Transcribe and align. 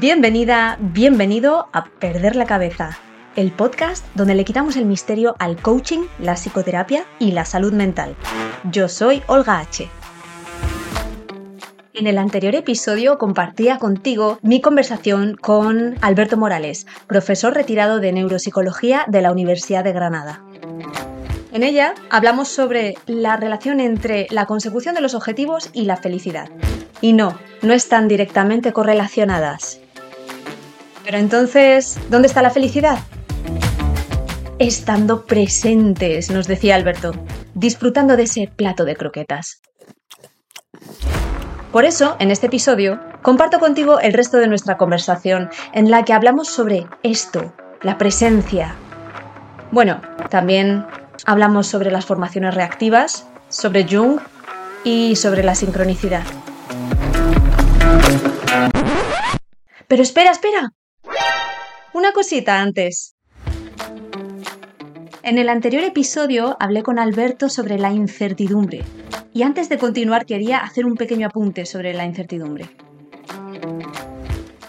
Bienvenida, 0.00 0.78
bienvenido 0.80 1.68
a 1.74 1.84
Perder 1.84 2.34
la 2.34 2.46
Cabeza, 2.46 2.96
el 3.36 3.52
podcast 3.52 4.02
donde 4.14 4.34
le 4.34 4.46
quitamos 4.46 4.76
el 4.76 4.86
misterio 4.86 5.36
al 5.38 5.60
coaching, 5.60 6.06
la 6.18 6.36
psicoterapia 6.36 7.04
y 7.18 7.32
la 7.32 7.44
salud 7.44 7.74
mental. 7.74 8.16
Yo 8.72 8.88
soy 8.88 9.22
Olga 9.26 9.58
H. 9.58 9.90
En 11.92 12.06
el 12.06 12.16
anterior 12.16 12.54
episodio 12.54 13.18
compartía 13.18 13.76
contigo 13.76 14.38
mi 14.40 14.62
conversación 14.62 15.36
con 15.36 15.96
Alberto 16.00 16.38
Morales, 16.38 16.86
profesor 17.06 17.52
retirado 17.52 18.00
de 18.00 18.12
neuropsicología 18.12 19.04
de 19.06 19.20
la 19.20 19.30
Universidad 19.30 19.84
de 19.84 19.92
Granada. 19.92 20.42
En 21.52 21.62
ella 21.62 21.94
hablamos 22.08 22.48
sobre 22.48 22.94
la 23.04 23.36
relación 23.36 23.80
entre 23.80 24.28
la 24.30 24.46
consecución 24.46 24.94
de 24.94 25.02
los 25.02 25.14
objetivos 25.14 25.68
y 25.74 25.82
la 25.82 25.98
felicidad. 25.98 26.48
Y 27.02 27.12
no, 27.12 27.38
no 27.60 27.74
están 27.74 28.08
directamente 28.08 28.72
correlacionadas. 28.72 29.78
Pero 31.10 31.18
entonces, 31.18 31.98
¿dónde 32.08 32.28
está 32.28 32.40
la 32.40 32.50
felicidad? 32.50 33.00
Estando 34.60 35.26
presentes, 35.26 36.30
nos 36.30 36.46
decía 36.46 36.76
Alberto, 36.76 37.10
disfrutando 37.52 38.16
de 38.16 38.22
ese 38.22 38.46
plato 38.46 38.84
de 38.84 38.94
croquetas. 38.94 39.60
Por 41.72 41.84
eso, 41.84 42.14
en 42.20 42.30
este 42.30 42.46
episodio, 42.46 43.00
comparto 43.22 43.58
contigo 43.58 43.98
el 43.98 44.12
resto 44.12 44.36
de 44.36 44.46
nuestra 44.46 44.76
conversación 44.76 45.50
en 45.74 45.90
la 45.90 46.04
que 46.04 46.12
hablamos 46.12 46.46
sobre 46.46 46.86
esto, 47.02 47.52
la 47.82 47.98
presencia. 47.98 48.76
Bueno, 49.72 50.00
también 50.30 50.86
hablamos 51.26 51.66
sobre 51.66 51.90
las 51.90 52.06
formaciones 52.06 52.54
reactivas, 52.54 53.26
sobre 53.48 53.84
Jung 53.84 54.20
y 54.84 55.16
sobre 55.16 55.42
la 55.42 55.56
sincronicidad. 55.56 56.22
Pero 59.88 60.02
espera, 60.04 60.30
espera. 60.30 60.72
Una 61.92 62.12
cosita 62.12 62.60
antes. 62.60 63.16
En 65.24 65.38
el 65.38 65.48
anterior 65.48 65.82
episodio 65.82 66.56
hablé 66.60 66.84
con 66.84 67.00
Alberto 67.00 67.48
sobre 67.48 67.78
la 67.78 67.90
incertidumbre. 67.90 68.84
Y 69.32 69.42
antes 69.42 69.68
de 69.68 69.76
continuar 69.76 70.24
quería 70.24 70.58
hacer 70.58 70.86
un 70.86 70.94
pequeño 70.94 71.26
apunte 71.26 71.66
sobre 71.66 71.92
la 71.92 72.04
incertidumbre. 72.04 72.70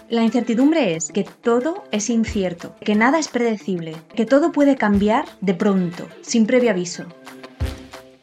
La 0.10 0.24
incertidumbre 0.24 0.96
es 0.96 1.12
que 1.12 1.24
todo 1.24 1.84
es 1.92 2.10
incierto, 2.10 2.76
que 2.82 2.96
nada 2.96 3.20
es 3.20 3.28
predecible, 3.28 3.96
que 4.16 4.26
todo 4.26 4.52
puede 4.52 4.76
cambiar 4.76 5.26
de 5.42 5.54
pronto, 5.54 6.08
sin 6.22 6.48
previo 6.48 6.72
aviso. 6.72 7.06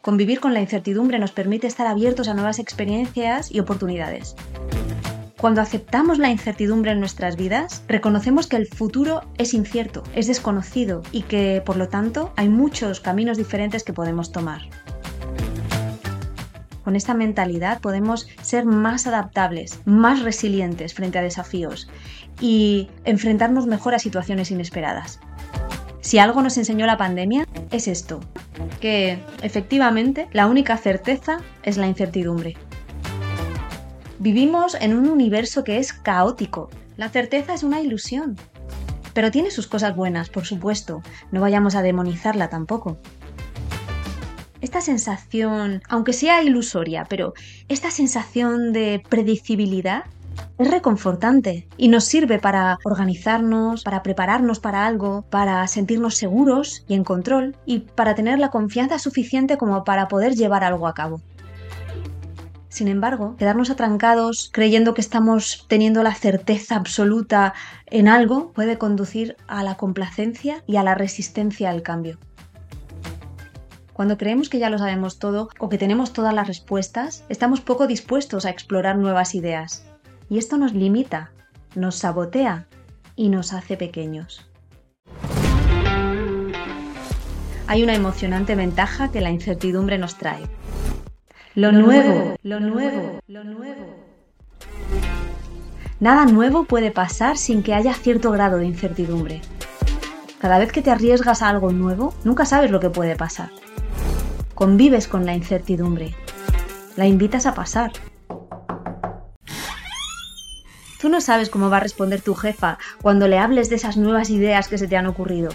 Convivir 0.01 0.41
con 0.41 0.53
la 0.53 0.59
incertidumbre 0.59 1.19
nos 1.19 1.31
permite 1.31 1.67
estar 1.67 1.87
abiertos 1.87 2.27
a 2.27 2.33
nuevas 2.33 2.59
experiencias 2.59 3.49
y 3.49 3.61
oportunidades. 3.61 4.35
Cuando 5.39 5.61
aceptamos 5.61 6.17
la 6.17 6.29
incertidumbre 6.29 6.91
en 6.91 6.99
nuestras 6.99 7.37
vidas, 7.37 7.81
reconocemos 7.87 8.45
que 8.47 8.57
el 8.57 8.67
futuro 8.67 9.21
es 9.37 9.53
incierto, 9.53 10.03
es 10.13 10.27
desconocido 10.27 11.01
y 11.13 11.21
que, 11.21 11.63
por 11.65 11.77
lo 11.77 11.87
tanto, 11.87 12.33
hay 12.35 12.49
muchos 12.49 12.99
caminos 12.99 13.37
diferentes 13.37 13.85
que 13.85 13.93
podemos 13.93 14.33
tomar. 14.33 14.63
Con 16.83 16.97
esta 16.97 17.13
mentalidad 17.13 17.79
podemos 17.79 18.27
ser 18.41 18.65
más 18.65 19.07
adaptables, 19.07 19.79
más 19.85 20.23
resilientes 20.23 20.93
frente 20.93 21.19
a 21.19 21.21
desafíos 21.21 21.89
y 22.41 22.89
enfrentarnos 23.05 23.65
mejor 23.65 23.95
a 23.95 23.99
situaciones 23.99 24.51
inesperadas. 24.51 25.21
Si 26.01 26.19
algo 26.19 26.41
nos 26.41 26.57
enseñó 26.57 26.85
la 26.85 26.97
pandemia, 26.97 27.47
es 27.71 27.87
esto, 27.87 28.19
que 28.81 29.23
efectivamente 29.41 30.27
la 30.33 30.47
única 30.47 30.75
certeza 30.75 31.39
es 31.63 31.77
la 31.77 31.87
incertidumbre. 31.87 32.57
Vivimos 34.19 34.75
en 34.75 34.95
un 34.95 35.09
universo 35.09 35.63
que 35.63 35.77
es 35.77 35.93
caótico. 35.93 36.69
La 36.97 37.09
certeza 37.09 37.53
es 37.53 37.63
una 37.63 37.81
ilusión. 37.81 38.35
Pero 39.13 39.31
tiene 39.31 39.49
sus 39.49 39.67
cosas 39.67 39.95
buenas, 39.95 40.29
por 40.29 40.45
supuesto. 40.45 41.01
No 41.31 41.41
vayamos 41.41 41.75
a 41.75 41.81
demonizarla 41.81 42.49
tampoco 42.49 42.97
esta 44.61 44.81
sensación, 44.81 45.81
aunque 45.87 46.13
sea 46.13 46.43
ilusoria, 46.43 47.05
pero 47.09 47.33
esta 47.67 47.91
sensación 47.91 48.73
de 48.73 49.01
predecibilidad 49.07 50.03
es 50.57 50.69
reconfortante 50.69 51.67
y 51.77 51.87
nos 51.87 52.05
sirve 52.05 52.39
para 52.39 52.77
organizarnos, 52.83 53.83
para 53.83 54.03
prepararnos 54.03 54.59
para 54.59 54.85
algo, 54.85 55.23
para 55.29 55.65
sentirnos 55.67 56.15
seguros 56.15 56.83
y 56.87 56.93
en 56.95 57.03
control 57.03 57.55
y 57.65 57.79
para 57.79 58.15
tener 58.15 58.39
la 58.39 58.49
confianza 58.49 58.99
suficiente 58.99 59.57
como 59.57 59.83
para 59.83 60.07
poder 60.07 60.35
llevar 60.35 60.63
algo 60.63 60.87
a 60.87 60.93
cabo. 60.93 61.21
Sin 62.69 62.87
embargo, 62.87 63.35
quedarnos 63.37 63.71
atrancados 63.71 64.49
creyendo 64.53 64.93
que 64.93 65.01
estamos 65.01 65.65
teniendo 65.67 66.03
la 66.03 66.13
certeza 66.13 66.75
absoluta 66.75 67.55
en 67.87 68.07
algo 68.07 68.51
puede 68.53 68.77
conducir 68.77 69.35
a 69.47 69.63
la 69.63 69.75
complacencia 69.75 70.63
y 70.67 70.77
a 70.77 70.83
la 70.83 70.93
resistencia 70.93 71.71
al 71.71 71.81
cambio. 71.81 72.19
Cuando 73.91 74.17
creemos 74.17 74.47
que 74.47 74.59
ya 74.59 74.69
lo 74.69 74.77
sabemos 74.77 75.19
todo 75.19 75.49
o 75.59 75.67
que 75.67 75.77
tenemos 75.77 76.13
todas 76.13 76.33
las 76.33 76.47
respuestas, 76.47 77.25
estamos 77.27 77.59
poco 77.59 77.87
dispuestos 77.87 78.45
a 78.45 78.49
explorar 78.49 78.97
nuevas 78.97 79.35
ideas. 79.35 79.83
Y 80.29 80.37
esto 80.37 80.57
nos 80.57 80.73
limita, 80.73 81.31
nos 81.75 81.95
sabotea 81.95 82.67
y 83.15 83.29
nos 83.29 83.51
hace 83.51 83.75
pequeños. 83.75 84.47
Hay 87.67 87.83
una 87.83 87.93
emocionante 87.93 88.55
ventaja 88.55 89.11
que 89.11 89.21
la 89.21 89.31
incertidumbre 89.31 89.97
nos 89.97 90.17
trae. 90.17 90.58
Lo 91.55 91.71
nuevo, 91.71 92.35
lo 92.43 92.59
nuevo, 92.59 93.19
lo 93.27 93.43
nuevo. 93.43 93.95
Nada 95.99 96.25
nuevo 96.25 96.65
puede 96.65 96.91
pasar 96.91 97.37
sin 97.37 97.63
que 97.63 97.73
haya 97.73 97.95
cierto 97.95 98.29
grado 98.31 98.57
de 98.57 98.67
incertidumbre. 98.67 99.41
Cada 100.39 100.59
vez 100.59 100.71
que 100.71 100.83
te 100.83 100.91
arriesgas 100.91 101.41
a 101.41 101.49
algo 101.49 101.71
nuevo, 101.71 102.13
nunca 102.23 102.45
sabes 102.45 102.69
lo 102.69 102.79
que 102.79 102.91
puede 102.91 103.15
pasar. 103.15 103.49
Convives 104.53 105.07
con 105.07 105.25
la 105.25 105.33
incertidumbre. 105.33 106.13
La 106.95 107.07
invitas 107.07 107.47
a 107.47 107.55
pasar. 107.55 107.93
Tú 111.01 111.09
no 111.09 111.19
sabes 111.19 111.49
cómo 111.49 111.71
va 111.71 111.77
a 111.77 111.81
responder 111.81 112.21
tu 112.21 112.35
jefa 112.35 112.77
cuando 113.01 113.27
le 113.27 113.39
hables 113.39 113.69
de 113.69 113.77
esas 113.77 113.97
nuevas 113.97 114.29
ideas 114.29 114.67
que 114.67 114.77
se 114.77 114.87
te 114.87 114.97
han 114.97 115.07
ocurrido. 115.07 115.49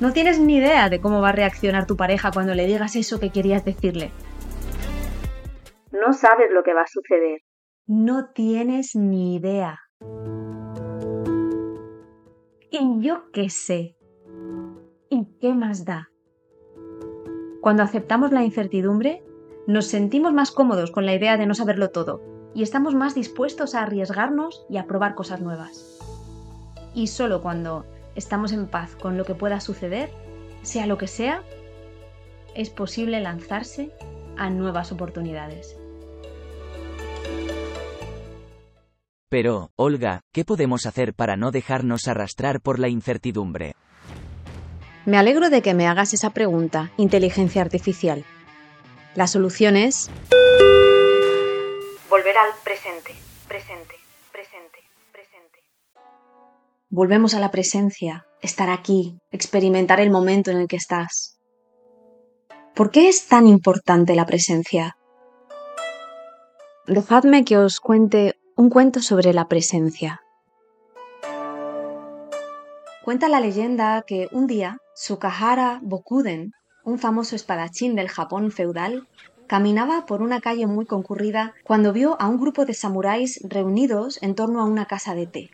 No 0.00 0.12
tienes 0.12 0.40
ni 0.40 0.56
idea 0.56 0.88
de 0.88 1.00
cómo 1.00 1.20
va 1.20 1.28
a 1.28 1.32
reaccionar 1.32 1.86
tu 1.86 1.96
pareja 1.96 2.32
cuando 2.32 2.54
le 2.54 2.66
digas 2.66 2.96
eso 2.96 3.20
que 3.20 3.30
querías 3.30 3.64
decirle. 3.64 4.10
No 6.00 6.12
sabes 6.12 6.50
lo 6.50 6.62
que 6.62 6.74
va 6.74 6.82
a 6.82 6.86
suceder. 6.86 7.40
No 7.86 8.30
tienes 8.32 8.94
ni 8.94 9.36
idea. 9.36 9.78
Y 12.70 13.00
yo 13.00 13.30
qué 13.32 13.48
sé. 13.50 13.96
¿Y 15.08 15.26
qué 15.40 15.54
más 15.54 15.84
da? 15.84 16.10
Cuando 17.60 17.82
aceptamos 17.82 18.30
la 18.30 18.44
incertidumbre, 18.44 19.24
nos 19.66 19.86
sentimos 19.86 20.32
más 20.32 20.50
cómodos 20.50 20.90
con 20.90 21.06
la 21.06 21.14
idea 21.14 21.36
de 21.36 21.46
no 21.46 21.54
saberlo 21.54 21.90
todo 21.90 22.20
y 22.54 22.62
estamos 22.62 22.94
más 22.94 23.14
dispuestos 23.14 23.74
a 23.74 23.82
arriesgarnos 23.82 24.66
y 24.68 24.78
a 24.78 24.86
probar 24.86 25.14
cosas 25.14 25.40
nuevas. 25.40 25.98
Y 26.94 27.08
solo 27.08 27.42
cuando 27.42 27.84
estamos 28.14 28.52
en 28.52 28.66
paz 28.66 28.96
con 28.96 29.16
lo 29.16 29.24
que 29.24 29.34
pueda 29.34 29.60
suceder, 29.60 30.10
sea 30.62 30.86
lo 30.86 30.98
que 30.98 31.06
sea, 31.06 31.42
es 32.54 32.70
posible 32.70 33.20
lanzarse 33.20 33.92
a 34.36 34.50
nuevas 34.50 34.92
oportunidades. 34.92 35.77
Pero, 39.28 39.72
Olga, 39.76 40.22
¿qué 40.32 40.44
podemos 40.44 40.86
hacer 40.86 41.12
para 41.12 41.36
no 41.36 41.50
dejarnos 41.50 42.08
arrastrar 42.08 42.62
por 42.62 42.78
la 42.78 42.88
incertidumbre? 42.88 43.74
Me 45.04 45.18
alegro 45.18 45.50
de 45.50 45.60
que 45.60 45.74
me 45.74 45.86
hagas 45.86 46.14
esa 46.14 46.30
pregunta, 46.30 46.92
inteligencia 46.96 47.60
artificial. 47.60 48.24
La 49.14 49.26
solución 49.26 49.76
es... 49.76 50.10
Volver 52.08 52.38
al 52.38 52.50
presente, 52.64 53.14
presente, 53.46 53.96
presente, 54.32 54.78
presente. 55.12 55.58
Volvemos 56.88 57.34
a 57.34 57.40
la 57.40 57.50
presencia, 57.50 58.24
estar 58.40 58.70
aquí, 58.70 59.18
experimentar 59.30 60.00
el 60.00 60.10
momento 60.10 60.50
en 60.50 60.56
el 60.56 60.68
que 60.68 60.76
estás. 60.76 61.38
¿Por 62.74 62.90
qué 62.90 63.08
es 63.10 63.26
tan 63.26 63.46
importante 63.46 64.14
la 64.14 64.24
presencia? 64.24 64.96
Dejadme 66.86 67.44
que 67.44 67.58
os 67.58 67.80
cuente 67.80 68.37
un 68.58 68.70
cuento 68.70 69.00
sobre 69.00 69.32
la 69.32 69.46
presencia. 69.46 70.20
Cuenta 73.04 73.28
la 73.28 73.38
leyenda 73.38 74.02
que 74.04 74.28
un 74.32 74.48
día 74.48 74.78
Sukahara 74.96 75.78
Bokuden, 75.80 76.54
un 76.82 76.98
famoso 76.98 77.36
espadachín 77.36 77.94
del 77.94 78.08
Japón 78.08 78.50
feudal, 78.50 79.06
caminaba 79.46 80.06
por 80.06 80.22
una 80.22 80.40
calle 80.40 80.66
muy 80.66 80.86
concurrida 80.86 81.54
cuando 81.62 81.92
vio 81.92 82.20
a 82.20 82.26
un 82.26 82.40
grupo 82.40 82.64
de 82.64 82.74
samuráis 82.74 83.38
reunidos 83.44 84.20
en 84.22 84.34
torno 84.34 84.60
a 84.60 84.64
una 84.64 84.86
casa 84.86 85.14
de 85.14 85.28
té. 85.28 85.50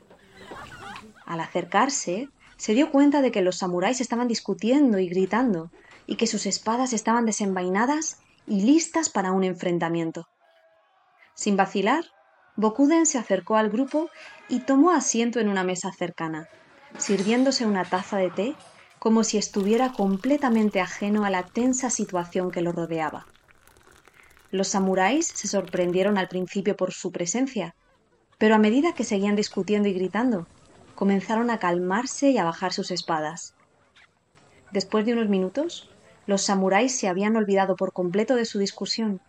Al 1.27 1.41
acercarse, 1.41 2.31
se 2.57 2.73
dio 2.73 2.91
cuenta 2.91 3.21
de 3.21 3.31
que 3.31 3.43
los 3.43 3.59
samuráis 3.59 4.00
estaban 4.00 4.29
discutiendo 4.29 4.99
y 4.99 5.11
gritando, 5.11 5.71
y 6.07 6.17
que 6.17 6.27
sus 6.27 6.47
espadas 6.47 6.95
estaban 6.95 7.27
desenvainadas 7.27 8.17
y 8.47 8.62
listas 8.62 9.11
para 9.11 9.33
un 9.33 9.45
enfrentamiento. 9.45 10.27
Sin 11.35 11.59
vacilar, 11.59 12.07
Bokuden 12.56 13.06
se 13.06 13.19
acercó 13.19 13.56
al 13.56 13.69
grupo 13.69 14.09
y 14.49 14.61
tomó 14.61 14.93
asiento 14.93 15.41
en 15.41 15.49
una 15.49 15.65
mesa 15.65 15.91
cercana, 15.93 16.47
sirviéndose 16.99 17.67
una 17.67 17.85
taza 17.85 18.19
de 18.19 18.31
té 18.31 18.56
como 19.01 19.25
si 19.25 19.39
estuviera 19.39 19.93
completamente 19.93 20.81
ajeno 20.81 21.25
a 21.25 21.31
la 21.31 21.49
tensa 21.49 21.91
situación 21.91 22.51
que 22.51 22.62
lo 22.62 22.73
rodeaba. 22.73 23.27
Los 24.51 24.69
samuráis 24.69 25.29
se 25.35 25.49
sorprendieron 25.49 26.17
al 26.17 26.29
principio 26.29 26.77
por 26.77 26.93
su 26.93 27.11
presencia, 27.11 27.75
pero 28.39 28.55
a 28.55 28.59
medida 28.59 28.95
que 28.95 29.05
seguían 29.05 29.37
discutiendo 29.37 29.89
y 29.89 29.93
gritando, 29.93 30.47
comenzaron 30.95 31.50
a 31.50 31.59
calmarse 31.59 32.31
y 32.31 32.39
a 32.39 32.45
bajar 32.45 32.73
sus 32.73 32.93
espadas. 32.93 33.55
Después 34.71 35.05
de 35.05 35.12
unos 35.12 35.29
minutos, 35.29 35.91
los 36.27 36.43
samuráis 36.43 36.97
se 36.97 37.09
habían 37.09 37.37
olvidado 37.37 37.75
por 37.77 37.93
completo 37.93 38.37
de 38.37 38.45
su 38.45 38.59
discusión 38.59 39.21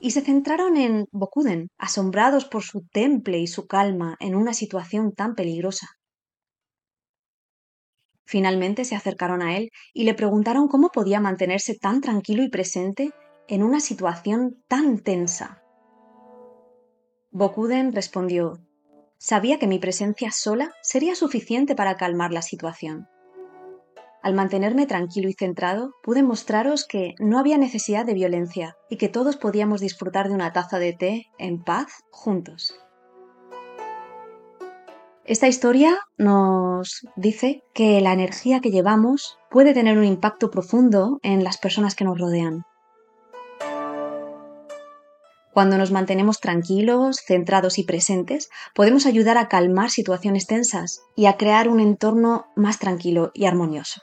y 0.00 0.12
se 0.12 0.20
centraron 0.20 0.76
en 0.76 1.06
Bokuden, 1.10 1.68
asombrados 1.78 2.44
por 2.44 2.62
su 2.62 2.86
temple 2.92 3.38
y 3.38 3.46
su 3.46 3.66
calma 3.66 4.16
en 4.20 4.34
una 4.34 4.54
situación 4.54 5.12
tan 5.12 5.34
peligrosa. 5.34 5.88
Finalmente 8.24 8.84
se 8.84 8.94
acercaron 8.94 9.40
a 9.42 9.56
él 9.56 9.70
y 9.94 10.04
le 10.04 10.14
preguntaron 10.14 10.68
cómo 10.68 10.90
podía 10.90 11.18
mantenerse 11.18 11.74
tan 11.74 12.00
tranquilo 12.00 12.42
y 12.42 12.50
presente 12.50 13.10
en 13.48 13.62
una 13.62 13.80
situación 13.80 14.62
tan 14.68 14.98
tensa. 14.98 15.62
Bokuden 17.30 17.92
respondió 17.92 18.58
Sabía 19.16 19.58
que 19.58 19.66
mi 19.66 19.78
presencia 19.78 20.30
sola 20.30 20.72
sería 20.80 21.14
suficiente 21.16 21.74
para 21.74 21.96
calmar 21.96 22.32
la 22.32 22.42
situación. 22.42 23.08
Al 24.22 24.34
mantenerme 24.34 24.86
tranquilo 24.86 25.28
y 25.28 25.32
centrado, 25.32 25.94
pude 26.02 26.22
mostraros 26.22 26.84
que 26.86 27.14
no 27.20 27.38
había 27.38 27.56
necesidad 27.56 28.04
de 28.04 28.14
violencia 28.14 28.76
y 28.90 28.96
que 28.96 29.08
todos 29.08 29.36
podíamos 29.36 29.80
disfrutar 29.80 30.28
de 30.28 30.34
una 30.34 30.52
taza 30.52 30.78
de 30.78 30.92
té 30.92 31.26
en 31.38 31.62
paz 31.62 32.04
juntos. 32.10 32.74
Esta 35.24 35.46
historia 35.46 35.98
nos 36.16 37.06
dice 37.14 37.62
que 37.74 38.00
la 38.00 38.12
energía 38.12 38.60
que 38.60 38.70
llevamos 38.70 39.38
puede 39.50 39.74
tener 39.74 39.98
un 39.98 40.04
impacto 40.04 40.50
profundo 40.50 41.20
en 41.22 41.44
las 41.44 41.58
personas 41.58 41.94
que 41.94 42.04
nos 42.04 42.18
rodean. 42.18 42.64
Cuando 45.52 45.76
nos 45.76 45.90
mantenemos 45.90 46.40
tranquilos, 46.40 47.18
centrados 47.26 47.78
y 47.78 47.84
presentes, 47.84 48.48
podemos 48.74 49.06
ayudar 49.06 49.38
a 49.38 49.48
calmar 49.48 49.90
situaciones 49.90 50.46
tensas 50.46 51.02
y 51.14 51.26
a 51.26 51.36
crear 51.36 51.68
un 51.68 51.80
entorno 51.80 52.46
más 52.56 52.78
tranquilo 52.78 53.30
y 53.34 53.46
armonioso. 53.46 54.00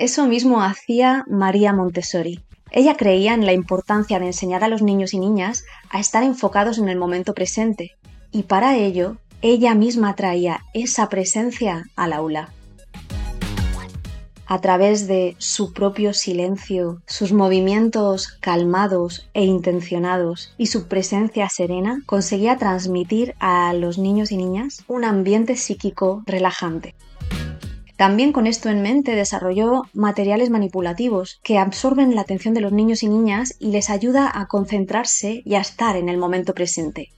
Eso 0.00 0.26
mismo 0.26 0.62
hacía 0.62 1.26
María 1.28 1.74
Montessori. 1.74 2.42
Ella 2.70 2.96
creía 2.96 3.34
en 3.34 3.44
la 3.44 3.52
importancia 3.52 4.18
de 4.18 4.28
enseñar 4.28 4.64
a 4.64 4.68
los 4.68 4.80
niños 4.80 5.12
y 5.12 5.18
niñas 5.18 5.66
a 5.90 6.00
estar 6.00 6.22
enfocados 6.22 6.78
en 6.78 6.88
el 6.88 6.96
momento 6.96 7.34
presente, 7.34 7.98
y 8.32 8.44
para 8.44 8.78
ello 8.78 9.18
ella 9.42 9.74
misma 9.74 10.16
traía 10.16 10.60
esa 10.72 11.10
presencia 11.10 11.84
al 11.96 12.14
aula. 12.14 12.48
A 14.46 14.58
través 14.62 15.06
de 15.06 15.36
su 15.36 15.74
propio 15.74 16.14
silencio, 16.14 17.02
sus 17.06 17.34
movimientos 17.34 18.28
calmados 18.40 19.28
e 19.34 19.44
intencionados 19.44 20.54
y 20.56 20.68
su 20.68 20.88
presencia 20.88 21.46
serena, 21.50 22.02
conseguía 22.06 22.56
transmitir 22.56 23.34
a 23.38 23.74
los 23.74 23.98
niños 23.98 24.32
y 24.32 24.38
niñas 24.38 24.82
un 24.88 25.04
ambiente 25.04 25.56
psíquico 25.56 26.22
relajante. 26.24 26.94
También 28.00 28.32
con 28.32 28.46
esto 28.46 28.70
en 28.70 28.80
mente 28.80 29.14
desarrolló 29.14 29.82
materiales 29.92 30.48
manipulativos 30.48 31.38
que 31.42 31.58
absorben 31.58 32.14
la 32.14 32.22
atención 32.22 32.54
de 32.54 32.62
los 32.62 32.72
niños 32.72 33.02
y 33.02 33.10
niñas 33.10 33.56
y 33.58 33.72
les 33.72 33.90
ayuda 33.90 34.30
a 34.32 34.46
concentrarse 34.46 35.42
y 35.44 35.54
a 35.54 35.60
estar 35.60 35.96
en 35.96 36.08
el 36.08 36.16
momento 36.16 36.54
presente. 36.54 37.08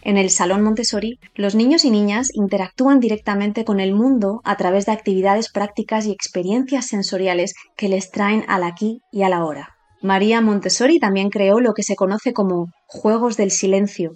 En 0.00 0.16
el 0.16 0.30
Salón 0.30 0.62
Montessori, 0.62 1.18
los 1.34 1.54
niños 1.54 1.84
y 1.84 1.90
niñas 1.90 2.30
interactúan 2.32 3.00
directamente 3.00 3.66
con 3.66 3.80
el 3.80 3.92
mundo 3.92 4.40
a 4.44 4.56
través 4.56 4.86
de 4.86 4.92
actividades 4.92 5.52
prácticas 5.52 6.06
y 6.06 6.10
experiencias 6.10 6.86
sensoriales 6.86 7.52
que 7.76 7.90
les 7.90 8.10
traen 8.10 8.46
al 8.48 8.64
aquí 8.64 9.02
y 9.12 9.24
a 9.24 9.28
la 9.28 9.44
hora. 9.44 9.76
María 10.00 10.40
Montessori 10.40 11.00
también 11.00 11.28
creó 11.28 11.60
lo 11.60 11.74
que 11.74 11.82
se 11.82 11.96
conoce 11.96 12.32
como 12.32 12.68
juegos 12.86 13.36
del 13.36 13.50
silencio, 13.50 14.12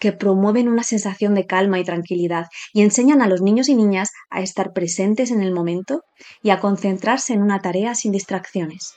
que 0.00 0.12
promueven 0.12 0.68
una 0.68 0.82
sensación 0.82 1.34
de 1.34 1.46
calma 1.46 1.78
y 1.78 1.84
tranquilidad 1.84 2.46
y 2.72 2.82
enseñan 2.82 3.22
a 3.22 3.28
los 3.28 3.42
niños 3.42 3.68
y 3.68 3.76
niñas 3.76 4.10
a 4.30 4.40
estar 4.40 4.72
presentes 4.72 5.30
en 5.30 5.42
el 5.42 5.52
momento 5.52 6.02
y 6.42 6.50
a 6.50 6.58
concentrarse 6.58 7.34
en 7.34 7.42
una 7.42 7.60
tarea 7.60 7.94
sin 7.94 8.10
distracciones. 8.10 8.94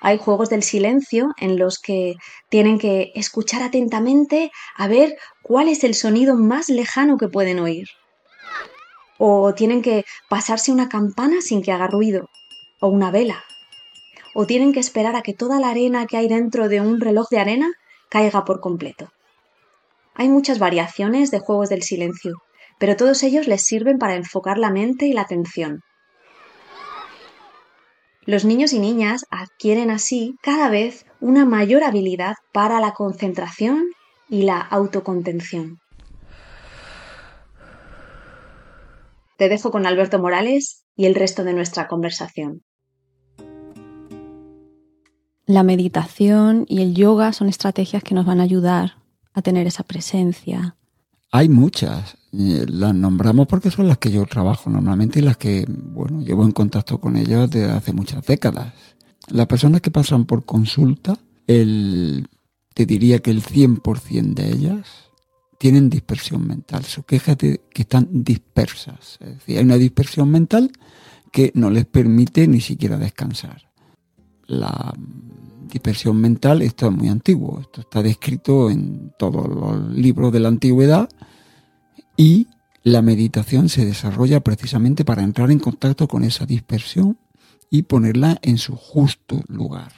Hay 0.00 0.18
juegos 0.18 0.50
del 0.50 0.62
silencio 0.62 1.32
en 1.38 1.58
los 1.58 1.78
que 1.78 2.16
tienen 2.50 2.78
que 2.78 3.12
escuchar 3.14 3.62
atentamente 3.62 4.50
a 4.76 4.88
ver 4.88 5.16
cuál 5.42 5.68
es 5.68 5.84
el 5.84 5.94
sonido 5.94 6.34
más 6.36 6.68
lejano 6.68 7.16
que 7.16 7.28
pueden 7.28 7.58
oír. 7.58 7.88
O 9.18 9.54
tienen 9.54 9.80
que 9.80 10.04
pasarse 10.28 10.72
una 10.72 10.88
campana 10.88 11.40
sin 11.40 11.62
que 11.62 11.72
haga 11.72 11.86
ruido. 11.86 12.28
O 12.80 12.88
una 12.88 13.10
vela. 13.10 13.44
O 14.34 14.46
tienen 14.46 14.72
que 14.72 14.80
esperar 14.80 15.16
a 15.16 15.22
que 15.22 15.32
toda 15.32 15.60
la 15.60 15.70
arena 15.70 16.06
que 16.06 16.16
hay 16.16 16.28
dentro 16.28 16.68
de 16.68 16.80
un 16.80 17.00
reloj 17.00 17.28
de 17.30 17.38
arena 17.38 17.72
caiga 18.10 18.44
por 18.44 18.60
completo. 18.60 19.10
Hay 20.16 20.28
muchas 20.28 20.60
variaciones 20.60 21.32
de 21.32 21.40
juegos 21.40 21.68
del 21.68 21.82
silencio, 21.82 22.34
pero 22.78 22.96
todos 22.96 23.22
ellos 23.24 23.48
les 23.48 23.62
sirven 23.62 23.98
para 23.98 24.14
enfocar 24.14 24.58
la 24.58 24.70
mente 24.70 25.06
y 25.06 25.12
la 25.12 25.22
atención. 25.22 25.80
Los 28.24 28.44
niños 28.44 28.72
y 28.72 28.78
niñas 28.78 29.26
adquieren 29.30 29.90
así 29.90 30.36
cada 30.40 30.70
vez 30.70 31.04
una 31.20 31.44
mayor 31.44 31.82
habilidad 31.82 32.34
para 32.52 32.80
la 32.80 32.92
concentración 32.92 33.90
y 34.28 34.42
la 34.42 34.60
autocontención. 34.60 35.78
Te 39.36 39.48
dejo 39.48 39.72
con 39.72 39.84
Alberto 39.84 40.20
Morales 40.20 40.84
y 40.96 41.06
el 41.06 41.16
resto 41.16 41.42
de 41.42 41.54
nuestra 41.54 41.88
conversación. 41.88 42.62
La 45.44 45.64
meditación 45.64 46.64
y 46.68 46.82
el 46.82 46.94
yoga 46.94 47.32
son 47.32 47.48
estrategias 47.48 48.02
que 48.02 48.14
nos 48.14 48.24
van 48.24 48.40
a 48.40 48.44
ayudar 48.44 49.03
a 49.34 49.42
tener 49.42 49.66
esa 49.66 49.82
presencia? 49.82 50.76
Hay 51.30 51.48
muchas. 51.48 52.16
Las 52.30 52.94
nombramos 52.94 53.48
porque 53.48 53.70
son 53.70 53.88
las 53.88 53.98
que 53.98 54.10
yo 54.10 54.24
trabajo 54.24 54.70
normalmente 54.70 55.18
y 55.18 55.22
las 55.22 55.36
que, 55.36 55.66
bueno, 55.68 56.20
llevo 56.20 56.44
en 56.44 56.52
contacto 56.52 57.00
con 57.00 57.16
ellas 57.16 57.50
desde 57.50 57.72
hace 57.72 57.92
muchas 57.92 58.24
décadas. 58.24 58.72
Las 59.28 59.46
personas 59.46 59.80
que 59.80 59.90
pasan 59.90 60.26
por 60.26 60.44
consulta, 60.44 61.18
el, 61.46 62.28
te 62.72 62.86
diría 62.86 63.18
que 63.18 63.32
el 63.32 63.42
100% 63.42 64.34
de 64.34 64.48
ellas 64.48 64.86
tienen 65.58 65.90
dispersión 65.90 66.46
mental. 66.46 66.84
Su 66.84 67.02
queja 67.02 67.32
es 67.32 67.38
de 67.38 67.60
que 67.72 67.82
están 67.82 68.08
dispersas. 68.10 69.18
Es 69.20 69.34
decir, 69.34 69.58
hay 69.58 69.64
una 69.64 69.76
dispersión 69.76 70.30
mental 70.30 70.70
que 71.32 71.50
no 71.54 71.70
les 71.70 71.86
permite 71.86 72.46
ni 72.46 72.60
siquiera 72.60 72.96
descansar. 72.96 73.72
La 74.46 74.94
dispersión 75.70 76.20
mental, 76.20 76.62
esto 76.62 76.86
es 76.86 76.92
muy 76.92 77.08
antiguo, 77.08 77.60
esto 77.60 77.80
está 77.80 78.02
descrito 78.02 78.70
en 78.70 79.12
todos 79.18 79.48
los 79.48 79.90
libros 79.92 80.32
de 80.32 80.40
la 80.40 80.48
antigüedad 80.48 81.08
y 82.16 82.46
la 82.82 83.02
meditación 83.02 83.68
se 83.68 83.84
desarrolla 83.84 84.40
precisamente 84.40 85.04
para 85.04 85.22
entrar 85.22 85.50
en 85.50 85.58
contacto 85.58 86.06
con 86.06 86.22
esa 86.22 86.44
dispersión 86.46 87.18
y 87.70 87.82
ponerla 87.82 88.38
en 88.42 88.58
su 88.58 88.76
justo 88.76 89.42
lugar. 89.48 89.92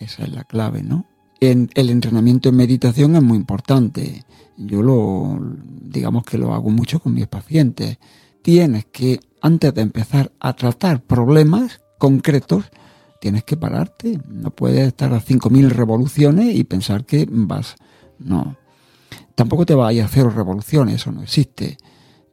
Esa 0.00 0.24
es 0.24 0.32
la 0.32 0.44
clave, 0.44 0.82
¿no? 0.82 1.06
El 1.40 1.68
entrenamiento 1.76 2.48
en 2.48 2.56
meditación 2.56 3.16
es 3.16 3.22
muy 3.22 3.36
importante. 3.36 4.24
Yo 4.56 4.82
lo, 4.82 5.38
digamos 5.82 6.24
que 6.24 6.38
lo 6.38 6.54
hago 6.54 6.70
mucho 6.70 7.00
con 7.00 7.14
mis 7.14 7.26
pacientes. 7.26 7.98
Tienes 8.42 8.86
que, 8.86 9.20
antes 9.40 9.74
de 9.74 9.82
empezar 9.82 10.32
a 10.40 10.54
tratar 10.54 11.02
problemas 11.02 11.80
concretos, 11.98 12.64
tienes 13.24 13.44
que 13.44 13.56
pararte. 13.56 14.20
No 14.28 14.50
puedes 14.50 14.86
estar 14.86 15.14
a 15.14 15.18
5.000 15.18 15.70
revoluciones 15.70 16.54
y 16.54 16.64
pensar 16.64 17.06
que 17.06 17.26
vas. 17.26 17.76
No. 18.18 18.58
Tampoco 19.34 19.64
te 19.64 19.74
vayas 19.74 20.02
a 20.02 20.08
hacer 20.10 20.26
revoluciones, 20.26 20.96
eso 20.96 21.10
no 21.10 21.22
existe. 21.22 21.78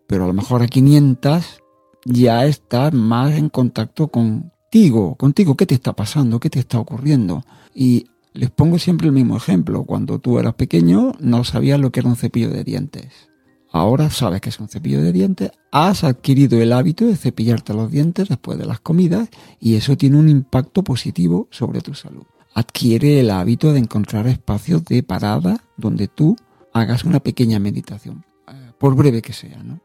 Pero 0.06 0.26
a 0.26 0.28
lo 0.28 0.34
mejor 0.34 0.62
a 0.64 0.68
500 0.68 1.62
ya 2.04 2.46
estás 2.46 2.94
más 2.94 3.36
en 3.36 3.48
contacto 3.48 4.10
contigo. 4.10 5.16
Contigo, 5.16 5.56
¿qué 5.56 5.66
te 5.66 5.76
está 5.76 5.94
pasando? 5.94 6.42
¿Qué 6.42 6.50
te 6.50 6.60
está 6.60 6.78
ocurriendo? 6.78 7.46
Y 7.74 8.08
les 8.34 8.50
pongo 8.50 8.78
siempre 8.78 9.08
el 9.08 9.14
mismo 9.14 9.38
ejemplo. 9.38 9.86
Cuando 9.86 10.20
tú 10.20 10.40
eras 10.40 10.56
pequeño 10.56 11.14
no 11.22 11.46
sabías 11.46 11.80
lo 11.80 11.94
que 11.94 12.02
era 12.02 12.10
un 12.10 12.18
cepillo 12.18 12.50
de 12.50 12.66
dientes. 12.66 13.31
Ahora 13.72 14.10
sabes 14.10 14.42
que 14.42 14.50
es 14.50 14.60
un 14.60 14.68
cepillo 14.68 15.02
de 15.02 15.14
dientes, 15.14 15.52
has 15.72 16.04
adquirido 16.04 16.62
el 16.62 16.74
hábito 16.74 17.06
de 17.06 17.16
cepillarte 17.16 17.74
los 17.74 17.90
dientes 17.90 18.28
después 18.28 18.58
de 18.58 18.66
las 18.66 18.82
comidas 18.82 19.30
y 19.62 19.76
eso 19.76 19.96
tiene 19.96 20.18
un 20.18 20.28
impacto 20.28 20.84
positivo 20.84 21.48
sobre 21.52 21.80
tu 21.80 21.94
salud. 21.94 22.26
Adquiere 22.54 23.22
el 23.22 23.30
hábito 23.30 23.72
de 23.72 23.80
encontrar 23.80 24.28
espacios 24.28 24.84
de 24.84 25.04
parada 25.04 25.64
donde 25.78 26.10
tú 26.10 26.36
hagas 26.74 27.06
una 27.06 27.22
pequeña 27.22 27.60
meditación, 27.60 28.26
eh, 28.50 28.72
por 28.78 28.94
breve 28.94 29.22
que 29.22 29.32
sea, 29.32 29.64
¿no? 29.64 29.80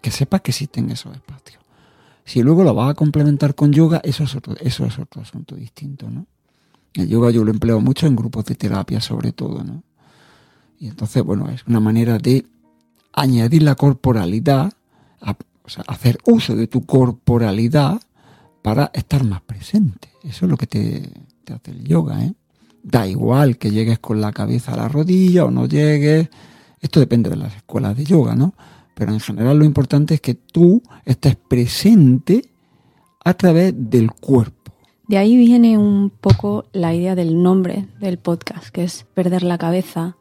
Que 0.00 0.10
sepas 0.10 0.40
que 0.40 0.50
existen 0.50 0.90
esos 0.90 1.14
espacios. 1.14 1.62
Si 2.24 2.42
luego 2.42 2.64
lo 2.64 2.74
vas 2.74 2.90
a 2.90 2.94
complementar 2.94 3.54
con 3.54 3.72
yoga, 3.72 4.00
eso 4.02 4.24
es 4.24 4.34
otro, 4.34 4.56
eso 4.60 4.84
es 4.86 4.98
otro 4.98 5.22
asunto 5.22 5.54
distinto, 5.54 6.10
¿no? 6.10 6.26
El 6.94 7.08
yoga 7.08 7.30
yo 7.30 7.44
lo 7.44 7.52
empleo 7.52 7.80
mucho 7.80 8.08
en 8.08 8.16
grupos 8.16 8.44
de 8.46 8.56
terapia 8.56 9.00
sobre 9.00 9.30
todo, 9.30 9.62
¿no? 9.62 9.84
Y 10.80 10.88
entonces, 10.88 11.22
bueno, 11.22 11.48
es 11.48 11.64
una 11.66 11.78
manera 11.78 12.18
de 12.18 12.44
añadir 13.12 13.62
la 13.62 13.74
corporalidad, 13.74 14.72
o 15.62 15.68
sea, 15.68 15.84
hacer 15.86 16.18
uso 16.24 16.56
de 16.56 16.66
tu 16.66 16.84
corporalidad 16.84 18.00
para 18.62 18.90
estar 18.92 19.24
más 19.24 19.40
presente. 19.42 20.08
Eso 20.24 20.46
es 20.46 20.50
lo 20.50 20.56
que 20.56 20.66
te, 20.66 21.12
te 21.44 21.52
hace 21.52 21.70
el 21.70 21.84
yoga, 21.84 22.24
¿eh? 22.24 22.34
Da 22.82 23.06
igual 23.06 23.58
que 23.58 23.70
llegues 23.70 23.98
con 23.98 24.20
la 24.20 24.32
cabeza 24.32 24.72
a 24.72 24.76
la 24.76 24.88
rodilla 24.88 25.44
o 25.44 25.50
no 25.50 25.66
llegues. 25.66 26.28
Esto 26.80 26.98
depende 26.98 27.28
de 27.28 27.36
las 27.36 27.54
escuelas 27.54 27.96
de 27.96 28.04
yoga, 28.04 28.34
¿no? 28.34 28.54
Pero 28.94 29.12
en 29.12 29.20
general 29.20 29.58
lo 29.58 29.64
importante 29.64 30.14
es 30.14 30.20
que 30.20 30.34
tú 30.34 30.82
estés 31.04 31.36
presente 31.36 32.50
a 33.24 33.34
través 33.34 33.74
del 33.76 34.10
cuerpo. 34.12 34.72
De 35.06 35.18
ahí 35.18 35.36
viene 35.36 35.76
un 35.76 36.10
poco 36.10 36.66
la 36.72 36.94
idea 36.94 37.14
del 37.14 37.42
nombre 37.42 37.88
del 37.98 38.18
podcast, 38.18 38.68
que 38.68 38.84
es 38.84 39.06
perder 39.14 39.42
la 39.42 39.58
cabeza. 39.58 40.16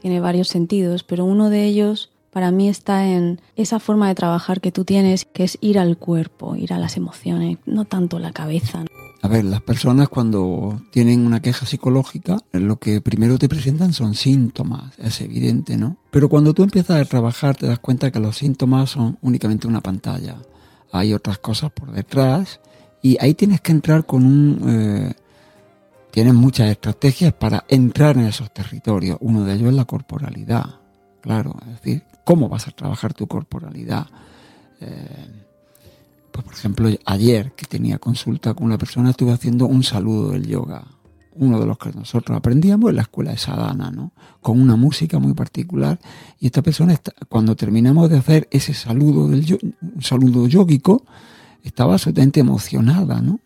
Tiene 0.00 0.20
varios 0.20 0.48
sentidos, 0.48 1.02
pero 1.02 1.24
uno 1.24 1.50
de 1.50 1.64
ellos 1.64 2.10
para 2.30 2.50
mí 2.50 2.68
está 2.68 3.06
en 3.06 3.40
esa 3.56 3.80
forma 3.80 4.08
de 4.08 4.14
trabajar 4.14 4.60
que 4.60 4.72
tú 4.72 4.84
tienes, 4.84 5.24
que 5.24 5.44
es 5.44 5.58
ir 5.60 5.78
al 5.78 5.98
cuerpo, 5.98 6.56
ir 6.56 6.72
a 6.72 6.78
las 6.78 6.96
emociones, 6.96 7.58
no 7.66 7.84
tanto 7.84 8.18
la 8.18 8.32
cabeza. 8.32 8.84
A 9.22 9.28
ver, 9.28 9.44
las 9.44 9.60
personas 9.60 10.08
cuando 10.08 10.80
tienen 10.90 11.26
una 11.26 11.42
queja 11.42 11.66
psicológica, 11.66 12.38
lo 12.52 12.78
que 12.78 13.00
primero 13.00 13.38
te 13.38 13.48
presentan 13.48 13.92
son 13.92 14.14
síntomas, 14.14 14.98
es 14.98 15.20
evidente, 15.20 15.76
¿no? 15.76 15.98
Pero 16.10 16.28
cuando 16.28 16.54
tú 16.54 16.62
empiezas 16.62 17.00
a 17.00 17.04
trabajar 17.04 17.56
te 17.56 17.66
das 17.66 17.80
cuenta 17.80 18.10
que 18.10 18.20
los 18.20 18.38
síntomas 18.38 18.90
son 18.90 19.18
únicamente 19.20 19.66
una 19.66 19.82
pantalla. 19.82 20.36
Hay 20.92 21.12
otras 21.12 21.38
cosas 21.38 21.70
por 21.70 21.92
detrás 21.92 22.60
y 23.02 23.18
ahí 23.20 23.34
tienes 23.34 23.60
que 23.60 23.72
entrar 23.72 24.06
con 24.06 24.24
un... 24.24 24.68
Eh, 24.68 25.14
tienes 26.10 26.34
muchas 26.34 26.70
estrategias 26.70 27.32
para 27.32 27.64
entrar 27.68 28.16
en 28.16 28.26
esos 28.26 28.52
territorios. 28.52 29.18
Uno 29.20 29.44
de 29.44 29.54
ellos 29.54 29.68
es 29.68 29.74
la 29.74 29.84
corporalidad, 29.84 30.80
claro, 31.20 31.56
es 31.62 31.80
decir, 31.80 32.02
cómo 32.24 32.48
vas 32.48 32.68
a 32.68 32.72
trabajar 32.72 33.14
tu 33.14 33.26
corporalidad. 33.26 34.06
Eh, 34.80 35.44
pues 36.30 36.44
por 36.44 36.54
ejemplo, 36.54 36.88
ayer 37.04 37.52
que 37.52 37.66
tenía 37.66 37.98
consulta 37.98 38.54
con 38.54 38.66
una 38.66 38.78
persona 38.78 39.10
estuve 39.10 39.32
haciendo 39.32 39.66
un 39.66 39.82
saludo 39.82 40.30
del 40.30 40.46
yoga, 40.46 40.84
uno 41.32 41.58
de 41.60 41.66
los 41.66 41.78
que 41.78 41.90
nosotros 41.92 42.36
aprendíamos 42.36 42.90
en 42.90 42.96
la 42.96 43.02
escuela 43.02 43.32
de 43.32 43.38
Sadhana, 43.38 43.90
¿no? 43.90 44.12
Con 44.40 44.60
una 44.60 44.76
música 44.76 45.18
muy 45.18 45.34
particular. 45.34 45.98
Y 46.38 46.46
esta 46.46 46.62
persona, 46.62 46.98
cuando 47.28 47.56
terminamos 47.56 48.10
de 48.10 48.18
hacer 48.18 48.48
ese 48.50 48.74
saludo 48.74 49.28
del 49.28 49.74
un 49.80 50.02
saludo 50.02 50.46
yógico, 50.46 51.04
estaba 51.62 51.94
absolutamente 51.94 52.40
emocionada, 52.40 53.20
¿no? 53.20 53.40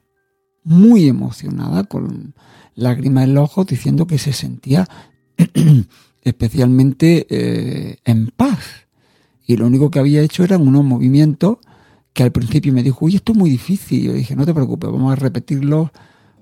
Muy 0.62 1.08
emocionada, 1.08 1.84
con 1.84 2.34
lágrimas 2.74 3.24
en 3.24 3.34
los 3.34 3.50
ojos, 3.50 3.66
diciendo 3.66 4.06
que 4.06 4.18
se 4.18 4.32
sentía 4.32 4.88
especialmente 6.24 7.26
eh, 7.28 7.98
en 8.04 8.28
paz. 8.28 8.58
Y 9.46 9.56
lo 9.56 9.66
único 9.66 9.90
que 9.90 9.98
había 9.98 10.22
hecho 10.22 10.42
eran 10.42 10.66
unos 10.66 10.84
movimientos 10.84 11.58
que 12.14 12.22
al 12.22 12.32
principio 12.32 12.72
me 12.72 12.82
dijo, 12.82 13.04
uy, 13.04 13.16
esto 13.16 13.32
es 13.32 13.38
muy 13.38 13.50
difícil. 13.50 14.02
Yo 14.02 14.12
dije, 14.14 14.34
no 14.34 14.46
te 14.46 14.54
preocupes, 14.54 14.90
vamos 14.90 15.12
a 15.12 15.16
repetirlo 15.16 15.92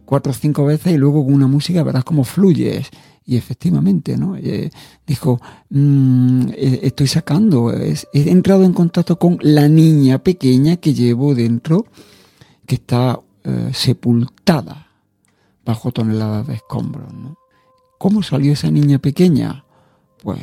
cuatro 0.04 0.30
o 0.30 0.34
cinco 0.34 0.64
veces 0.64 0.92
y 0.92 0.98
luego 0.98 1.24
con 1.24 1.34
una 1.34 1.46
música 1.46 1.82
verás 1.82 2.04
cómo 2.04 2.24
fluyes. 2.24 2.88
Y 3.24 3.36
efectivamente, 3.36 4.16
¿no? 4.16 4.36
Eh, 4.36 4.70
dijo, 5.06 5.40
mm, 5.70 6.48
eh, 6.50 6.80
estoy 6.82 7.06
sacando, 7.06 7.72
he 7.72 7.96
entrado 8.12 8.64
en 8.64 8.72
contacto 8.72 9.18
con 9.18 9.38
la 9.40 9.68
niña 9.68 10.18
pequeña 10.18 10.76
que 10.76 10.94
llevo 10.94 11.34
dentro, 11.34 11.86
que 12.66 12.76
está 12.76 13.20
sepultada 13.72 14.86
bajo 15.64 15.90
toneladas 15.90 16.46
de 16.46 16.54
escombros, 16.54 17.12
¿no? 17.12 17.36
¿Cómo 17.98 18.22
salió 18.24 18.52
esa 18.52 18.68
niña 18.68 18.98
pequeña? 18.98 19.61
Pues 20.22 20.40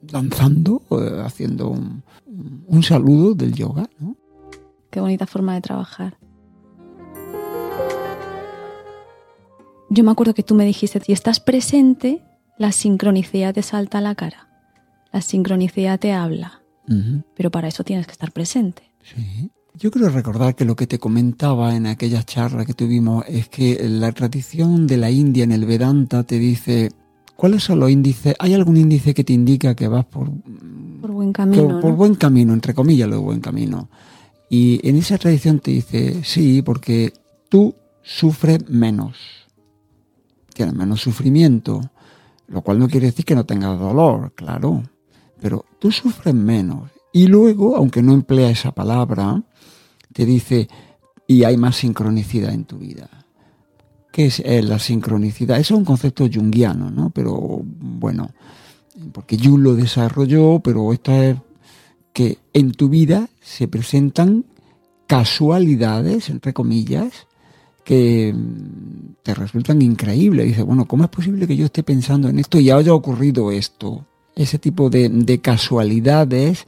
danzando, 0.00 0.82
eh, 0.90 1.22
haciendo 1.24 1.68
un, 1.68 2.02
un, 2.66 2.82
saludo 2.82 3.34
del 3.34 3.52
yoga. 3.52 3.88
¿no? 3.98 4.16
Qué 4.90 5.00
bonita 5.00 5.26
forma 5.26 5.54
de 5.54 5.60
trabajar. 5.60 6.16
Yo 9.90 10.04
me 10.04 10.10
acuerdo 10.10 10.34
que 10.34 10.42
tú 10.42 10.54
me 10.54 10.64
dijiste, 10.64 11.00
si 11.00 11.12
estás 11.12 11.40
presente, 11.40 12.22
la 12.58 12.72
sincronicidad 12.72 13.54
te 13.54 13.62
salta 13.62 13.98
a 13.98 14.00
la 14.02 14.14
cara. 14.14 14.48
La 15.12 15.22
sincronicidad 15.22 15.98
te 15.98 16.12
habla. 16.12 16.62
Pero 17.36 17.50
para 17.50 17.68
eso 17.68 17.84
tienes 17.84 18.06
que 18.06 18.12
estar 18.12 18.32
presente. 18.32 18.82
Sí. 19.02 19.50
Yo 19.74 19.90
quiero 19.90 20.08
recordar 20.08 20.56
que 20.56 20.64
lo 20.64 20.74
que 20.74 20.86
te 20.86 20.98
comentaba 20.98 21.76
en 21.76 21.86
aquella 21.86 22.22
charla 22.22 22.64
que 22.64 22.74
tuvimos 22.74 23.24
es 23.28 23.48
que 23.48 23.78
la 23.88 24.10
tradición 24.10 24.86
de 24.86 24.96
la 24.96 25.10
India 25.10 25.44
en 25.44 25.52
el 25.52 25.66
Vedanta 25.66 26.24
te 26.24 26.38
dice 26.38 26.90
¿Cuáles 27.38 27.62
son 27.62 27.78
los 27.78 27.88
índices? 27.88 28.34
¿Hay 28.40 28.52
algún 28.52 28.76
índice 28.76 29.14
que 29.14 29.22
te 29.22 29.32
indica 29.32 29.76
que 29.76 29.86
vas 29.86 30.04
por, 30.04 30.28
por 31.00 31.12
buen 31.12 31.32
camino? 31.32 31.80
Por, 31.80 31.92
buen 31.92 32.16
camino, 32.16 32.52
entre 32.52 32.74
comillas, 32.74 33.08
lo 33.08 33.22
buen 33.22 33.38
camino. 33.38 33.88
Y 34.50 34.80
en 34.82 34.96
esa 34.96 35.18
tradición 35.18 35.60
te 35.60 35.70
dice, 35.70 36.24
sí, 36.24 36.62
porque 36.62 37.12
tú 37.48 37.76
sufres 38.02 38.68
menos. 38.68 39.18
Tienes 40.52 40.74
menos 40.74 41.00
sufrimiento. 41.00 41.80
Lo 42.48 42.62
cual 42.62 42.80
no 42.80 42.88
quiere 42.88 43.06
decir 43.06 43.24
que 43.24 43.36
no 43.36 43.46
tengas 43.46 43.78
dolor, 43.78 44.32
claro. 44.34 44.82
Pero 45.40 45.64
tú 45.78 45.92
sufres 45.92 46.34
menos. 46.34 46.90
Y 47.12 47.28
luego, 47.28 47.76
aunque 47.76 48.02
no 48.02 48.14
emplea 48.14 48.50
esa 48.50 48.72
palabra, 48.72 49.44
te 50.12 50.26
dice, 50.26 50.68
y 51.28 51.44
hay 51.44 51.56
más 51.56 51.76
sincronicidad 51.76 52.52
en 52.52 52.64
tu 52.64 52.78
vida. 52.78 53.17
¿Qué 54.12 54.26
es 54.26 54.40
eh, 54.40 54.62
la 54.62 54.78
sincronicidad? 54.78 55.58
Eso 55.58 55.74
es 55.74 55.78
un 55.78 55.84
concepto 55.84 56.28
junguiano, 56.32 56.90
¿no? 56.90 57.10
Pero 57.10 57.60
bueno, 57.62 58.30
porque 59.12 59.38
Jung 59.38 59.62
lo 59.62 59.74
desarrolló, 59.74 60.60
pero 60.60 60.92
esto 60.92 61.12
es 61.12 61.36
que 62.12 62.38
en 62.52 62.72
tu 62.72 62.88
vida 62.88 63.28
se 63.40 63.68
presentan 63.68 64.44
casualidades, 65.06 66.30
entre 66.30 66.52
comillas, 66.52 67.28
que 67.84 68.34
mm, 68.34 69.22
te 69.22 69.34
resultan 69.34 69.80
increíbles. 69.82 70.46
Dice, 70.46 70.62
bueno, 70.62 70.86
¿cómo 70.86 71.04
es 71.04 71.10
posible 71.10 71.46
que 71.46 71.56
yo 71.56 71.66
esté 71.66 71.82
pensando 71.82 72.28
en 72.28 72.38
esto 72.38 72.58
y 72.58 72.70
haya 72.70 72.92
ocurrido 72.92 73.50
esto? 73.50 74.04
Ese 74.34 74.58
tipo 74.58 74.90
de, 74.90 75.40
casualidades 75.42 76.66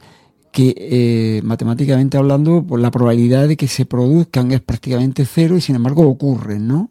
que 0.51 0.75
eh, 0.77 1.41
matemáticamente 1.43 2.17
hablando, 2.17 2.63
pues 2.67 2.81
la 2.81 2.91
probabilidad 2.91 3.47
de 3.47 3.55
que 3.55 3.67
se 3.67 3.85
produzcan 3.85 4.51
es 4.51 4.61
prácticamente 4.61 5.25
cero 5.25 5.55
y 5.55 5.61
sin 5.61 5.75
embargo 5.75 6.07
ocurren, 6.07 6.67
¿no? 6.67 6.90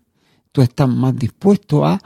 Tú 0.53 0.63
estás 0.63 0.89
más 0.89 1.17
dispuesto 1.17 1.85
a, 1.85 2.01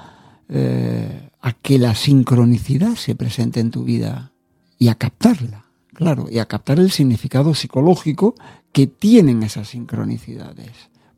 eh, 0.48 1.30
a 1.40 1.52
que 1.52 1.78
la 1.78 1.94
sincronicidad 1.94 2.94
se 2.96 3.14
presente 3.14 3.60
en 3.60 3.70
tu 3.70 3.84
vida 3.84 4.32
y 4.78 4.88
a 4.88 4.94
captarla, 4.94 5.64
claro, 5.92 6.26
y 6.30 6.38
a 6.38 6.46
captar 6.46 6.78
el 6.78 6.90
significado 6.90 7.54
psicológico 7.54 8.34
que 8.72 8.86
tienen 8.86 9.42
esas 9.42 9.68
sincronicidades. 9.68 10.72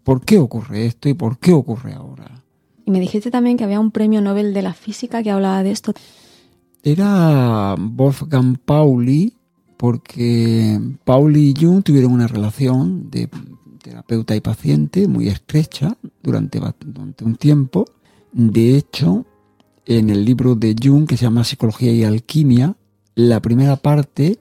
¿Por 0.04 0.24
qué 0.24 0.38
ocurre 0.38 0.86
esto 0.86 1.08
y 1.08 1.14
por 1.14 1.38
qué 1.38 1.52
ocurre 1.52 1.94
ahora? 1.94 2.44
Y 2.84 2.90
me 2.92 3.00
dijiste 3.00 3.30
también 3.32 3.56
que 3.56 3.64
había 3.64 3.80
un 3.80 3.90
premio 3.90 4.20
Nobel 4.20 4.54
de 4.54 4.62
la 4.62 4.72
física 4.72 5.22
que 5.22 5.32
hablaba 5.32 5.64
de 5.64 5.72
esto. 5.72 5.92
Era 6.84 7.74
Wolfgang 7.76 8.58
Pauli, 8.64 9.34
porque 9.76 10.80
Pauli 11.04 11.50
y 11.50 11.54
Jung 11.60 11.82
tuvieron 11.82 12.12
una 12.12 12.28
relación 12.28 13.10
de 13.10 13.28
terapeuta 13.86 14.34
y 14.34 14.40
paciente 14.40 15.06
muy 15.06 15.28
estrecha 15.28 15.96
durante, 16.20 16.60
durante 16.84 17.24
un 17.24 17.36
tiempo. 17.36 17.84
De 18.32 18.76
hecho, 18.76 19.24
en 19.84 20.10
el 20.10 20.24
libro 20.24 20.56
de 20.56 20.74
Jung 20.82 21.06
que 21.06 21.16
se 21.16 21.22
llama 21.22 21.44
Psicología 21.44 21.92
y 21.92 22.02
Alquimia, 22.02 22.74
la 23.14 23.40
primera 23.40 23.76
parte, 23.76 24.40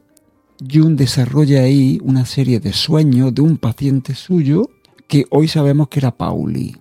Jung 0.59 0.95
desarrolla 0.95 1.61
ahí 1.61 1.99
una 2.03 2.25
serie 2.25 2.59
de 2.59 2.73
sueños 2.73 3.35
de 3.35 3.43
un 3.43 3.57
paciente 3.57 4.15
suyo 4.15 4.71
que 5.07 5.27
hoy 5.29 5.47
sabemos 5.47 5.89
que 5.89 5.99
era 5.99 6.17
Pauli. 6.17 6.75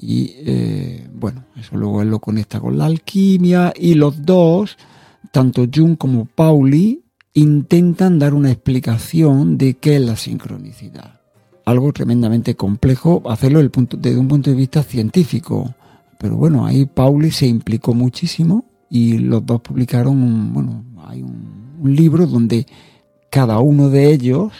Y 0.00 0.32
eh, 0.38 1.06
bueno, 1.12 1.44
eso 1.54 1.76
luego 1.76 2.00
él 2.00 2.08
lo 2.08 2.20
conecta 2.20 2.60
con 2.60 2.78
la 2.78 2.86
alquimia 2.86 3.74
y 3.76 3.92
los 3.92 4.24
dos, 4.24 4.78
tanto 5.32 5.66
Jung 5.72 5.98
como 5.98 6.24
Pauli, 6.24 7.04
intentan 7.34 8.18
dar 8.18 8.32
una 8.32 8.50
explicación 8.50 9.58
de 9.58 9.74
qué 9.74 9.96
es 9.96 10.02
la 10.02 10.16
sincronicidad 10.16 11.15
algo 11.66 11.92
tremendamente 11.92 12.54
complejo 12.54 13.22
hacerlo 13.28 13.58
desde, 13.58 14.18
un 14.18 14.28
punto 14.28 14.50
de 14.50 14.56
vista 14.56 14.82
científico. 14.82 15.74
Pero 16.18 16.36
bueno, 16.36 16.64
ahí 16.64 16.86
Pauli 16.86 17.30
se 17.30 17.46
implicó 17.46 17.92
muchísimo 17.92 18.64
y 18.88 19.18
los 19.18 19.44
dos 19.44 19.60
publicaron 19.60 20.22
un, 20.22 20.54
bueno, 20.54 20.84
hay 21.04 21.22
un, 21.22 21.66
libro 21.82 22.26
donde 22.26 22.66
cada 23.30 23.58
uno 23.58 23.90
de 23.90 24.10
ellos 24.12 24.50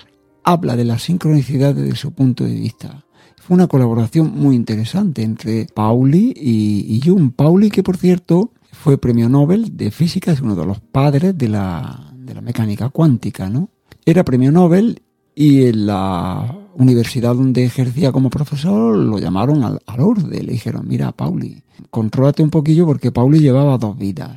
habla 0.44 0.76
de 0.76 0.84
la 0.84 0.98
sincronicidad 0.98 1.74
desde 1.74 1.96
su 1.96 2.12
punto 2.12 2.44
de 2.44 2.54
vista. 2.54 3.04
Fue 3.36 3.54
una 3.54 3.68
colaboración 3.68 4.32
muy 4.36 4.54
interesante 4.54 5.22
entre 5.22 5.66
Pauli 5.66 6.34
y, 6.36 6.86
y 6.88 7.00
Jung. 7.00 7.32
Pauli, 7.32 7.70
que 7.70 7.82
por 7.82 7.96
cierto 7.96 8.52
fue 8.70 8.98
premio 8.98 9.28
Nobel 9.28 9.76
de 9.76 9.90
física, 9.90 10.30
es 10.30 10.40
uno 10.40 10.54
de 10.54 10.66
los 10.66 10.80
padres 10.80 11.36
de 11.38 11.48
la, 11.48 12.12
de 12.14 12.34
la 12.34 12.42
mecánica 12.42 12.90
cuántica, 12.90 13.48
¿no? 13.48 13.70
Era 14.04 14.24
premio 14.24 14.52
Nobel 14.52 15.02
y 15.34 15.64
en 15.64 15.86
la 15.86 16.65
universidad 16.78 17.34
donde 17.34 17.64
ejercía 17.64 18.12
como 18.12 18.30
profesor 18.30 18.96
lo 18.96 19.18
llamaron 19.18 19.64
al, 19.64 19.80
al 19.86 20.00
orde. 20.00 20.42
Le 20.42 20.52
dijeron, 20.52 20.86
mira, 20.86 21.12
Pauli, 21.12 21.62
contrólate 21.90 22.42
un 22.42 22.50
poquillo 22.50 22.86
porque 22.86 23.12
Pauli 23.12 23.40
llevaba 23.40 23.78
dos 23.78 23.96
vidas. 23.96 24.36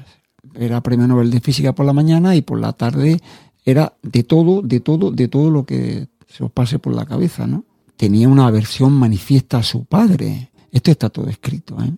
Era 0.55 0.81
premio 0.81 1.08
Nobel 1.08 1.31
de 1.31 1.41
Física 1.41 1.74
por 1.74 1.86
la 1.86 1.93
mañana 1.93 2.36
y 2.36 2.41
por 2.41 2.60
la 2.60 2.74
tarde 2.74 3.19
era 3.65 3.93
de 4.01 4.24
todo, 4.24 4.62
de 4.62 4.79
todo, 4.79 5.12
de 5.12 5.27
todo 5.27 5.51
lo 5.51 5.65
que 5.65 6.08
se 6.27 6.43
os 6.43 6.51
pase 6.51 6.79
por 6.79 6.93
la 6.93 7.05
cabeza, 7.05 7.46
¿no? 7.48 7.65
Tenía 7.98 8.29
una 8.29 8.48
aversión 8.48 8.93
manifiesta 8.93 9.58
a 9.58 9.63
su 9.63 9.86
padre. 9.86 10.51
Esto 10.72 10.91
está 10.91 11.10
todo 11.10 11.27
escrito, 11.27 11.77
¿eh? 11.84 11.91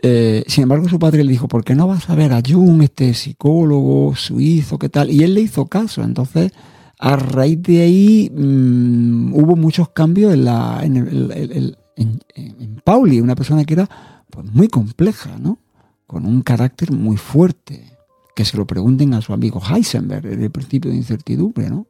Eh, 0.00 0.44
sin 0.46 0.62
embargo, 0.62 0.88
su 0.88 0.98
padre 0.98 1.24
le 1.24 1.32
dijo, 1.32 1.48
¿por 1.48 1.64
qué 1.64 1.74
no 1.74 1.88
vas 1.88 2.08
a 2.08 2.14
ver 2.14 2.32
a 2.32 2.40
Jung, 2.46 2.82
este 2.82 3.14
psicólogo 3.14 4.14
suizo, 4.14 4.78
qué 4.78 4.88
tal? 4.88 5.10
Y 5.10 5.24
él 5.24 5.34
le 5.34 5.40
hizo 5.40 5.66
caso. 5.66 6.02
Entonces, 6.04 6.52
a 6.98 7.16
raíz 7.16 7.62
de 7.62 7.82
ahí 7.82 8.30
mmm, 8.34 9.32
hubo 9.34 9.56
muchos 9.56 9.90
cambios 9.90 10.34
en, 10.34 10.44
la, 10.44 10.80
en, 10.82 11.76
Pauli, 12.84 13.20
una 13.20 13.36
persona 13.36 13.64
que 13.64 13.74
era 13.74 13.88
pues, 14.30 14.46
muy 14.52 14.68
compleja, 14.68 15.38
¿no? 15.38 15.58
Con 16.06 16.26
un 16.26 16.42
carácter 16.42 16.90
muy 16.92 17.16
fuerte. 17.16 17.96
Que 18.34 18.44
se 18.44 18.56
lo 18.56 18.66
pregunten 18.66 19.14
a 19.14 19.20
su 19.20 19.32
amigo 19.32 19.60
Heisenberg, 19.60 20.26
en 20.26 20.42
el 20.42 20.50
principio 20.50 20.90
de 20.90 20.96
incertidumbre, 20.96 21.68
¿no? 21.68 21.86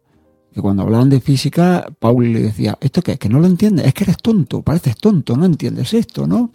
Que 0.52 0.62
cuando 0.62 0.82
hablaban 0.82 1.10
de 1.10 1.20
física, 1.20 1.86
Pauli 1.98 2.32
le 2.32 2.40
decía, 2.40 2.78
¿esto 2.80 3.02
qué 3.02 3.12
es? 3.12 3.18
Que 3.18 3.28
no 3.28 3.38
lo 3.38 3.46
entiendes, 3.46 3.86
es 3.86 3.94
que 3.94 4.04
eres 4.04 4.16
tonto, 4.16 4.62
pareces 4.62 4.96
tonto, 4.96 5.36
no 5.36 5.44
entiendes 5.44 5.92
esto, 5.92 6.26
¿no? 6.26 6.50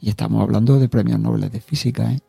Y 0.00 0.08
estamos 0.08 0.42
hablando 0.42 0.78
de 0.78 0.88
premios 0.88 1.20
Nobel 1.20 1.50
de 1.50 1.60
física, 1.60 2.10
¿eh? 2.12 2.20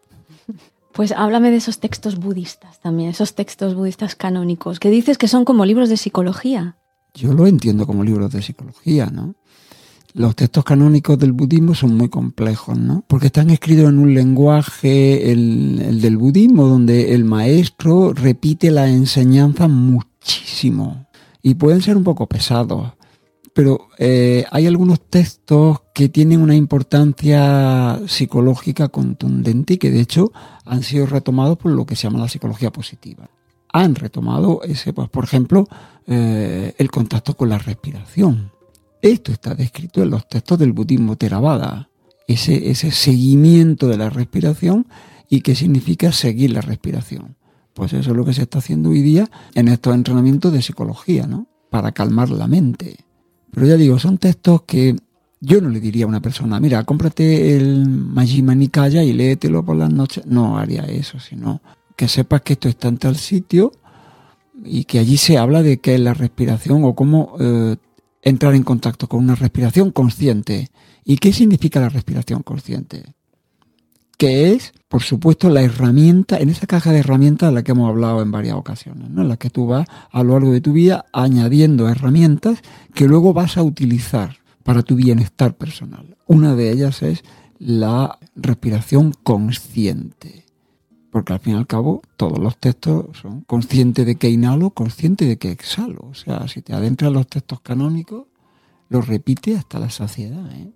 Pues 0.93 1.11
háblame 1.11 1.51
de 1.51 1.57
esos 1.57 1.79
textos 1.79 2.17
budistas 2.17 2.79
también, 2.79 3.09
esos 3.09 3.35
textos 3.35 3.75
budistas 3.75 4.15
canónicos, 4.15 4.79
que 4.79 4.89
dices 4.89 5.17
que 5.17 5.27
son 5.27 5.45
como 5.45 5.65
libros 5.65 5.89
de 5.89 5.97
psicología. 5.97 6.75
Yo 7.13 7.33
lo 7.33 7.47
entiendo 7.47 7.85
como 7.85 8.03
libros 8.03 8.31
de 8.31 8.41
psicología, 8.41 9.07
¿no? 9.07 9.35
Los 10.13 10.35
textos 10.35 10.63
canónicos 10.63 11.19
del 11.19 11.33
budismo 11.33 11.75
son 11.75 11.95
muy 11.95 12.09
complejos, 12.09 12.77
¿no? 12.77 13.03
Porque 13.07 13.27
están 13.27 13.51
escritos 13.51 13.89
en 13.89 13.99
un 13.99 14.13
lenguaje, 14.15 15.31
el, 15.31 15.79
el 15.85 16.01
del 16.01 16.17
budismo, 16.17 16.67
donde 16.67 17.13
el 17.13 17.25
maestro 17.25 18.13
repite 18.13 18.71
la 18.71 18.89
enseñanza 18.89 19.67
muchísimo. 19.67 21.05
Y 21.43 21.53
pueden 21.53 21.81
ser 21.81 21.95
un 21.95 22.03
poco 22.03 22.27
pesados 22.27 22.93
pero 23.59 23.89
eh, 23.97 24.45
hay 24.51 24.67
algunos 24.67 25.01
textos 25.01 25.81
que 25.93 26.07
tienen 26.07 26.39
una 26.39 26.55
importancia 26.55 27.99
psicológica 28.07 28.87
contundente 28.87 29.73
y 29.73 29.77
que 29.77 29.91
de 29.91 29.99
hecho 29.99 30.31
han 30.63 30.81
sido 30.81 31.05
retomados 31.07 31.57
por 31.57 31.73
lo 31.73 31.85
que 31.85 31.97
se 31.97 32.03
llama 32.03 32.19
la 32.19 32.29
psicología 32.29 32.71
positiva. 32.71 33.29
Han 33.73 33.95
retomado 33.95 34.61
ese, 34.63 34.93
pues, 34.93 35.09
por 35.09 35.25
ejemplo, 35.25 35.67
eh, 36.07 36.73
el 36.77 36.89
contacto 36.89 37.35
con 37.35 37.49
la 37.49 37.57
respiración. 37.57 38.53
Esto 39.01 39.33
está 39.33 39.55
descrito 39.55 40.01
en 40.03 40.11
los 40.11 40.29
textos 40.29 40.57
del 40.57 40.71
budismo 40.71 41.17
Theravada. 41.17 41.89
Ese, 42.29 42.69
ese 42.69 42.91
seguimiento 42.91 43.89
de 43.89 43.97
la 43.97 44.09
respiración 44.09 44.87
y 45.27 45.41
qué 45.41 45.53
significa 45.53 46.13
seguir 46.13 46.51
la 46.51 46.61
respiración. 46.61 47.35
Pues 47.73 47.91
eso 47.91 48.11
es 48.11 48.15
lo 48.15 48.23
que 48.23 48.33
se 48.33 48.43
está 48.43 48.59
haciendo 48.59 48.91
hoy 48.91 49.01
día 49.01 49.29
en 49.53 49.67
estos 49.67 49.93
entrenamientos 49.93 50.53
de 50.53 50.61
psicología, 50.61 51.27
¿no? 51.27 51.49
Para 51.69 51.91
calmar 51.91 52.29
la 52.29 52.47
mente. 52.47 53.08
Pero 53.51 53.67
ya 53.67 53.75
digo, 53.75 53.99
son 53.99 54.17
textos 54.17 54.63
que 54.63 54.95
yo 55.41 55.61
no 55.61 55.69
le 55.69 55.79
diría 55.79 56.05
a 56.05 56.07
una 56.07 56.21
persona, 56.21 56.59
mira, 56.59 56.83
cómprate 56.83 57.55
el 57.55 57.87
Majima 57.87 58.53
Nikaya 58.55 59.03
y 59.03 59.13
léetelo 59.13 59.63
por 59.63 59.77
las 59.77 59.91
noches. 59.91 60.25
No 60.25 60.57
haría 60.57 60.83
eso, 60.83 61.19
sino 61.19 61.61
que 61.95 62.07
sepas 62.07 62.41
que 62.41 62.53
esto 62.53 62.69
está 62.69 62.87
en 62.89 62.97
tal 62.97 63.15
sitio 63.15 63.71
y 64.63 64.83
que 64.83 64.99
allí 64.99 65.17
se 65.17 65.37
habla 65.37 65.63
de 65.63 65.79
qué 65.79 65.95
es 65.95 66.01
la 66.01 66.13
respiración 66.13 66.83
o 66.83 66.93
cómo 66.95 67.35
eh, 67.39 67.77
entrar 68.21 68.55
en 68.55 68.63
contacto 68.63 69.07
con 69.07 69.23
una 69.23 69.35
respiración 69.35 69.91
consciente. 69.91 70.69
¿Y 71.05 71.17
qué 71.17 71.31
significa 71.33 71.79
la 71.79 71.89
respiración 71.89 72.43
consciente? 72.43 73.03
Que 74.19 74.51
es, 74.51 74.73
por 74.89 75.01
supuesto, 75.01 75.49
la 75.49 75.61
herramienta, 75.61 76.39
en 76.39 76.49
esa 76.49 76.67
caja 76.67 76.91
de 76.91 76.99
herramientas 76.99 77.49
de 77.49 77.55
la 77.55 77.63
que 77.63 77.71
hemos 77.71 77.89
hablado 77.89 78.21
en 78.21 78.31
varias 78.31 78.55
ocasiones, 78.55 79.09
¿no? 79.09 79.21
en 79.21 79.29
la 79.29 79.37
que 79.37 79.49
tú 79.49 79.65
vas 79.65 79.87
a 80.11 80.23
lo 80.23 80.33
largo 80.33 80.51
de 80.51 80.59
tu 80.59 80.73
vida 80.73 81.05
añadiendo 81.13 81.87
herramientas 81.87 82.59
que 82.93 83.07
luego 83.07 83.33
vas 83.33 83.55
a 83.55 83.63
utilizar 83.63 84.37
para 84.63 84.83
tu 84.83 84.95
bienestar 84.95 85.55
personal. 85.55 86.17
Una 86.27 86.53
de 86.53 86.69
ellas 86.69 87.01
es 87.01 87.23
la 87.59 88.19
respiración 88.35 89.13
consciente. 89.23 90.45
Porque 91.11 91.33
al 91.33 91.39
fin 91.39 91.53
y 91.53 91.57
al 91.57 91.65
cabo 91.65 92.01
todos 92.17 92.39
los 92.39 92.57
textos 92.57 93.17
son 93.17 93.41
conscientes 93.41 94.05
de 94.05 94.15
que 94.15 94.29
inhalo, 94.29 94.71
consciente 94.71 95.25
de 95.25 95.37
que 95.37 95.49
exhalo. 95.49 96.01
O 96.11 96.13
sea, 96.13 96.47
si 96.49 96.61
te 96.61 96.73
adentras 96.73 97.07
en 97.07 97.13
los 97.15 97.27
textos 97.27 97.61
canónicos, 97.61 98.25
los 98.89 99.07
repite 99.07 99.55
hasta 99.55 99.79
la 99.79 99.89
saciedad. 99.89 100.51
¿eh? 100.51 100.71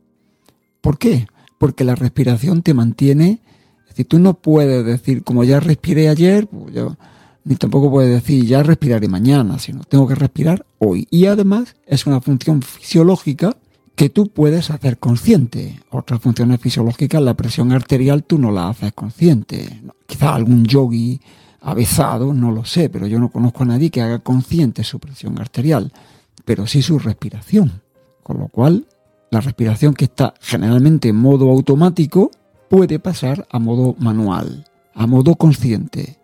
¿Por 0.82 0.98
qué? 0.98 1.28
Porque 1.64 1.86
la 1.86 1.96
respiración 1.96 2.62
te 2.62 2.74
mantiene... 2.74 3.40
Es 3.84 3.88
decir, 3.92 4.06
tú 4.06 4.20
no 4.20 4.34
puedes 4.34 4.86
decir, 4.86 5.24
como 5.24 5.46
ya 5.46 5.62
respiré 5.62 6.10
ayer, 6.10 6.46
pues 6.48 6.74
yo 6.76 6.98
ni 7.46 7.56
tampoco 7.56 7.90
puede 7.90 8.10
decir 8.10 8.46
ya 8.46 8.64
respiraré 8.64 9.08
mañana, 9.08 9.60
sino 9.60 9.86
tengo 9.86 10.06
que 10.06 10.16
respirar 10.16 10.66
hoy. 10.80 11.08
Y 11.10 11.28
además 11.28 11.78
es 11.88 12.06
una 12.06 12.20
función 12.20 12.64
fisiológica 12.64 13.56
que 13.96 14.10
tú 14.10 14.28
puedes 14.28 14.72
hacer 14.72 14.98
consciente. 14.98 15.80
Otras 15.90 16.20
funciones 16.20 16.60
fisiológicas, 16.60 17.22
la 17.22 17.36
presión 17.36 17.72
arterial, 17.72 18.26
tú 18.26 18.38
no 18.38 18.52
la 18.52 18.68
haces 18.68 18.92
consciente. 18.92 19.84
Quizá 20.06 20.36
algún 20.36 20.66
yogi 20.66 21.22
avezado, 21.62 22.34
no 22.34 22.52
lo 22.52 22.66
sé, 22.66 22.90
pero 22.90 23.08
yo 23.08 23.20
no 23.20 23.30
conozco 23.30 23.64
a 23.64 23.68
nadie 23.68 23.90
que 23.90 24.02
haga 24.02 24.20
consciente 24.20 24.84
su 24.84 25.00
presión 25.00 25.40
arterial, 25.40 25.94
pero 26.44 26.68
sí 26.68 26.82
su 26.82 27.00
respiración. 27.00 27.72
Con 28.22 28.40
lo 28.40 28.50
cual, 28.50 28.86
la 29.34 29.42
respiración 29.42 29.96
que 29.96 30.06
está 30.06 30.36
generalmente 30.40 31.10
en 31.10 31.16
modo 31.16 31.50
automático 31.50 32.32
puede 32.70 33.00
pasar 33.00 33.48
a 33.52 33.60
modo 33.60 33.96
manual, 33.98 34.66
a 34.94 35.08
modo 35.08 35.36
consciente. 35.36 36.20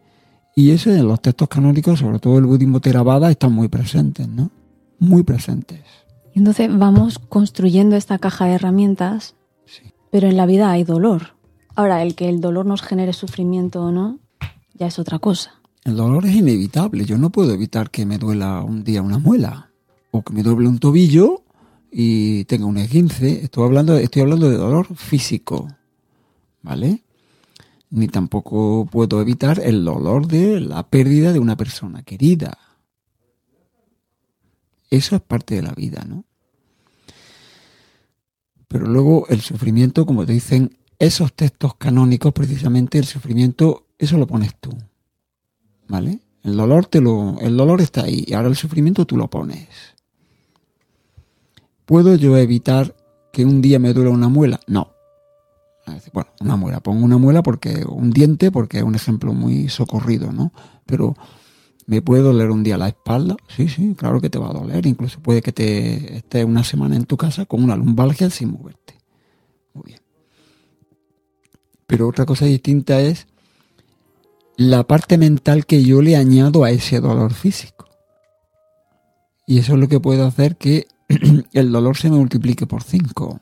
Y 0.55 0.71
eso 0.71 0.91
en 0.91 1.07
los 1.07 1.21
textos 1.21 1.47
canónicos, 1.47 1.99
sobre 1.99 2.19
todo 2.19 2.37
el 2.37 2.45
budismo 2.45 2.79
Theravada, 2.79 3.31
están 3.31 3.53
muy 3.53 3.67
presentes, 3.67 4.27
¿no? 4.27 4.51
Muy 4.99 5.23
presentes. 5.23 5.81
Entonces 6.35 6.69
vamos 6.71 7.17
construyendo 7.17 7.95
esta 7.95 8.19
caja 8.19 8.45
de 8.45 8.53
herramientas, 8.53 9.35
sí. 9.65 9.91
pero 10.11 10.27
en 10.27 10.37
la 10.37 10.45
vida 10.45 10.71
hay 10.71 10.83
dolor. 10.83 11.33
Ahora, 11.75 12.03
el 12.03 12.13
que 12.13 12.29
el 12.29 12.41
dolor 12.41 12.65
nos 12.65 12.81
genere 12.81 13.13
sufrimiento 13.13 13.81
o 13.83 13.91
no, 13.91 14.19
ya 14.73 14.87
es 14.87 14.99
otra 14.99 15.17
cosa. 15.17 15.61
El 15.83 15.95
dolor 15.95 16.25
es 16.25 16.35
inevitable. 16.35 17.05
Yo 17.05 17.17
no 17.17 17.31
puedo 17.31 17.53
evitar 17.53 17.89
que 17.89 18.05
me 18.05 18.17
duela 18.17 18.61
un 18.61 18.83
día 18.83 19.01
una 19.01 19.17
muela 19.17 19.71
o 20.11 20.21
que 20.21 20.33
me 20.33 20.43
doble 20.43 20.67
un 20.67 20.79
tobillo 20.79 21.43
y 21.91 22.45
tenga 22.45 22.65
un 22.65 22.77
esguince. 22.77 23.43
Estoy 23.43 23.65
hablando, 23.65 23.97
estoy 23.97 24.21
hablando 24.23 24.49
de 24.49 24.57
dolor 24.57 24.95
físico, 24.95 25.67
¿vale? 26.61 27.03
ni 27.91 28.07
tampoco 28.07 28.87
puedo 28.89 29.21
evitar 29.21 29.59
el 29.59 29.83
dolor 29.83 30.27
de 30.27 30.59
la 30.59 30.87
pérdida 30.87 31.33
de 31.33 31.39
una 31.39 31.57
persona 31.57 32.03
querida. 32.03 32.57
Eso 34.89 35.15
es 35.15 35.21
parte 35.21 35.55
de 35.55 35.61
la 35.61 35.71
vida, 35.71 36.03
¿no? 36.07 36.25
Pero 38.67 38.85
luego 38.85 39.25
el 39.29 39.41
sufrimiento, 39.41 40.05
como 40.05 40.25
te 40.25 40.33
dicen 40.33 40.77
esos 40.99 41.33
textos 41.33 41.75
canónicos, 41.75 42.33
precisamente 42.33 42.99
el 42.99 43.05
sufrimiento, 43.05 43.87
eso 43.97 44.17
lo 44.17 44.27
pones 44.27 44.55
tú. 44.59 44.71
¿Vale? 45.87 46.19
El 46.43 46.55
dolor 46.55 46.85
te 46.85 47.01
lo, 47.01 47.39
el 47.39 47.57
dolor 47.57 47.81
está 47.81 48.03
ahí, 48.03 48.23
y 48.27 48.33
ahora 48.33 48.49
el 48.49 48.55
sufrimiento 48.55 49.05
tú 49.05 49.17
lo 49.17 49.29
pones. 49.29 49.67
¿Puedo 51.89 52.13
yo 52.13 52.37
evitar 52.37 52.95
que 53.33 53.45
un 53.45 53.63
día 53.63 53.79
me 53.79 53.93
duela 53.93 54.11
una 54.11 54.29
muela? 54.29 54.59
No. 54.67 54.93
Bueno, 56.13 56.29
una 56.39 56.55
muela, 56.55 56.81
pongo 56.81 57.03
una 57.03 57.17
muela 57.17 57.41
porque, 57.41 57.83
un 57.83 58.11
diente 58.11 58.51
porque 58.51 58.77
es 58.77 58.83
un 58.83 58.93
ejemplo 58.93 59.33
muy 59.33 59.69
socorrido, 59.69 60.31
¿no? 60.31 60.53
Pero 60.85 61.15
¿me 61.87 62.03
puede 62.03 62.21
doler 62.21 62.51
un 62.51 62.61
día 62.61 62.77
la 62.77 62.89
espalda? 62.89 63.37
Sí, 63.47 63.69
sí, 63.69 63.95
claro 63.95 64.21
que 64.21 64.29
te 64.29 64.37
va 64.37 64.51
a 64.51 64.53
doler. 64.53 64.85
Incluso 64.85 65.19
puede 65.19 65.41
que 65.41 65.51
te 65.51 66.17
estés 66.17 66.45
una 66.45 66.63
semana 66.63 66.95
en 66.95 67.05
tu 67.05 67.17
casa 67.17 67.47
con 67.47 67.63
una 67.63 67.75
lumbalgia 67.75 68.29
sin 68.29 68.51
moverte. 68.51 68.93
Muy 69.73 69.85
bien. 69.87 70.01
Pero 71.87 72.07
otra 72.07 72.27
cosa 72.27 72.45
distinta 72.45 73.01
es 73.01 73.25
la 74.57 74.85
parte 74.85 75.17
mental 75.17 75.65
que 75.65 75.83
yo 75.83 76.03
le 76.03 76.17
añado 76.17 76.65
a 76.65 76.69
ese 76.69 76.99
dolor 76.99 77.33
físico. 77.33 77.87
Y 79.47 79.57
eso 79.57 79.73
es 79.73 79.79
lo 79.79 79.87
que 79.87 79.99
puede 79.99 80.21
hacer 80.21 80.55
que 80.55 80.85
el 81.53 81.71
dolor 81.71 81.97
se 81.97 82.09
multiplique 82.09 82.67
por 82.67 82.83
5. 82.83 83.39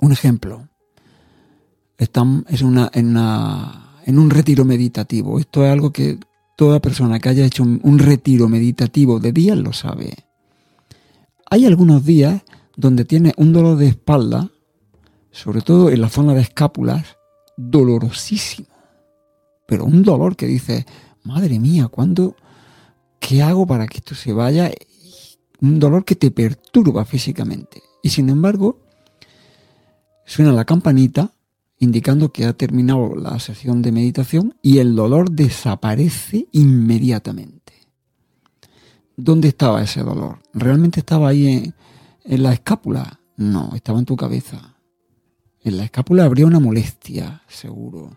Un 0.00 0.12
ejemplo. 0.12 0.68
Están 1.98 2.44
es 2.48 2.62
una, 2.62 2.90
en, 2.94 4.18
un 4.18 4.30
retiro 4.30 4.64
meditativo. 4.64 5.38
Esto 5.38 5.64
es 5.64 5.72
algo 5.72 5.92
que 5.92 6.18
toda 6.56 6.80
persona 6.80 7.18
que 7.18 7.28
haya 7.28 7.44
hecho 7.44 7.62
un, 7.62 7.80
un 7.82 7.98
retiro 7.98 8.48
meditativo 8.48 9.20
de 9.20 9.32
días 9.32 9.58
lo 9.58 9.72
sabe. 9.72 10.14
Hay 11.50 11.66
algunos 11.66 12.04
días 12.04 12.42
donde 12.76 13.04
tiene 13.04 13.34
un 13.36 13.52
dolor 13.52 13.76
de 13.76 13.88
espalda, 13.88 14.50
sobre 15.30 15.60
todo 15.60 15.90
en 15.90 16.00
la 16.00 16.08
zona 16.08 16.34
de 16.34 16.40
escápulas, 16.40 17.16
dolorosísimo. 17.56 18.68
Pero 19.66 19.84
un 19.84 20.02
dolor 20.02 20.36
que 20.36 20.46
dice, 20.46 20.86
madre 21.24 21.58
mía, 21.58 21.88
¿cuándo? 21.88 22.36
¿Qué 23.20 23.42
hago 23.42 23.66
para 23.66 23.86
que 23.86 23.98
esto 23.98 24.14
se 24.14 24.32
vaya? 24.32 24.70
Un 25.62 25.78
dolor 25.78 26.04
que 26.04 26.16
te 26.16 26.30
perturba 26.30 27.04
físicamente. 27.04 27.82
Y 28.02 28.10
sin 28.10 28.28
embargo, 28.28 28.80
suena 30.26 30.52
la 30.52 30.64
campanita 30.64 31.32
indicando 31.78 32.32
que 32.32 32.44
ha 32.44 32.52
terminado 32.52 33.14
la 33.16 33.38
sesión 33.38 33.80
de 33.80 33.92
meditación 33.92 34.54
y 34.60 34.78
el 34.78 34.94
dolor 34.94 35.30
desaparece 35.30 36.48
inmediatamente. 36.52 37.72
¿Dónde 39.16 39.48
estaba 39.48 39.82
ese 39.82 40.02
dolor? 40.02 40.40
¿Realmente 40.52 41.00
estaba 41.00 41.28
ahí 41.28 41.48
en, 41.48 41.74
en 42.24 42.42
la 42.42 42.52
escápula? 42.52 43.20
No, 43.36 43.70
estaba 43.74 43.98
en 43.98 44.04
tu 44.04 44.16
cabeza. 44.16 44.76
En 45.62 45.76
la 45.76 45.84
escápula 45.84 46.24
habría 46.24 46.46
una 46.46 46.60
molestia, 46.60 47.42
seguro. 47.48 48.16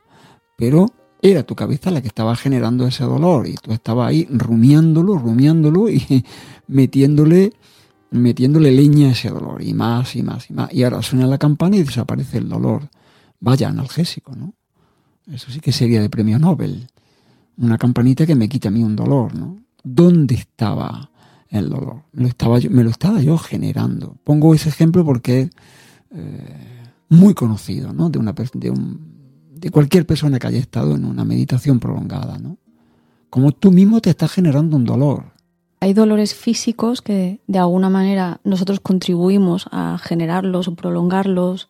Pero 0.58 0.92
era 1.32 1.44
tu 1.44 1.56
cabeza 1.56 1.90
la 1.90 2.02
que 2.02 2.08
estaba 2.08 2.36
generando 2.36 2.86
ese 2.86 3.04
dolor 3.04 3.48
y 3.48 3.56
tú 3.56 3.72
estabas 3.72 4.10
ahí 4.10 4.28
rumiándolo, 4.30 5.18
rumiándolo 5.18 5.90
y 5.90 6.24
metiéndole, 6.68 7.54
metiéndole 8.12 8.72
leña 8.72 9.10
a 9.10 9.12
ese 9.12 9.30
dolor 9.30 9.64
y 9.64 9.74
más 9.74 10.16
y 10.16 10.22
más 10.22 10.50
y 10.50 10.54
más. 10.54 10.74
Y 10.74 10.84
ahora 10.84 11.02
suena 11.02 11.26
la 11.26 11.38
campana 11.38 11.78
y 11.78 11.84
desaparece 11.84 12.38
el 12.38 12.50
dolor. 12.50 12.90
Vaya 13.40 13.70
analgésico, 13.70 14.36
¿no? 14.36 14.54
Eso 15.32 15.52
sí 15.52 15.60
que 15.60 15.72
sería 15.72 16.02
de 16.02 16.10
premio 16.10 16.38
Nobel. 16.38 16.88
Una 17.58 17.78
campanita 17.78 18.26
que 18.26 18.36
me 18.36 18.48
quita 18.48 18.68
a 18.68 18.72
mí 18.72 18.84
un 18.84 18.96
dolor, 18.96 19.34
¿no? 19.34 19.58
¿Dónde 19.84 20.36
estaba 20.36 21.10
el 21.50 21.70
dolor? 21.70 22.04
Me 22.14 22.24
lo 22.24 22.30
estaba 22.30 22.60
yo, 22.60 22.70
me 22.70 22.84
lo 22.84 22.92
estaba 22.92 23.20
yo 23.22 23.38
generando. 23.38 24.16
Pongo 24.24 24.54
ese 24.54 24.70
ejemplo 24.70 25.04
porque 25.04 25.42
es 25.42 25.50
eh, 26.12 26.84
muy 27.10 27.34
conocido, 27.34 27.94
¿no? 27.94 28.10
De, 28.10 28.20
una, 28.20 28.34
de 28.54 28.70
un 28.70 29.15
de 29.66 29.72
cualquier 29.72 30.06
persona 30.06 30.38
que 30.38 30.46
haya 30.46 30.60
estado 30.60 30.94
en 30.94 31.06
una 31.06 31.26
meditación 31.26 31.80
prolongada, 31.80 32.38
¿no? 32.38 32.60
Como 33.32 33.52
tú 33.52 33.72
mismo 33.72 34.00
te 34.00 34.12
estás 34.12 34.32
generando 34.32 34.78
un 34.78 34.86
dolor. 34.86 35.32
Hay 35.80 35.94
dolores 35.94 36.36
físicos 36.36 37.02
que 37.02 37.40
de 37.48 37.58
alguna 37.58 37.90
manera 37.90 38.42
nosotros 38.44 38.80
contribuimos 38.80 39.66
a 39.72 39.98
generarlos 39.98 40.68
o 40.68 40.76
prolongarlos 40.76 41.68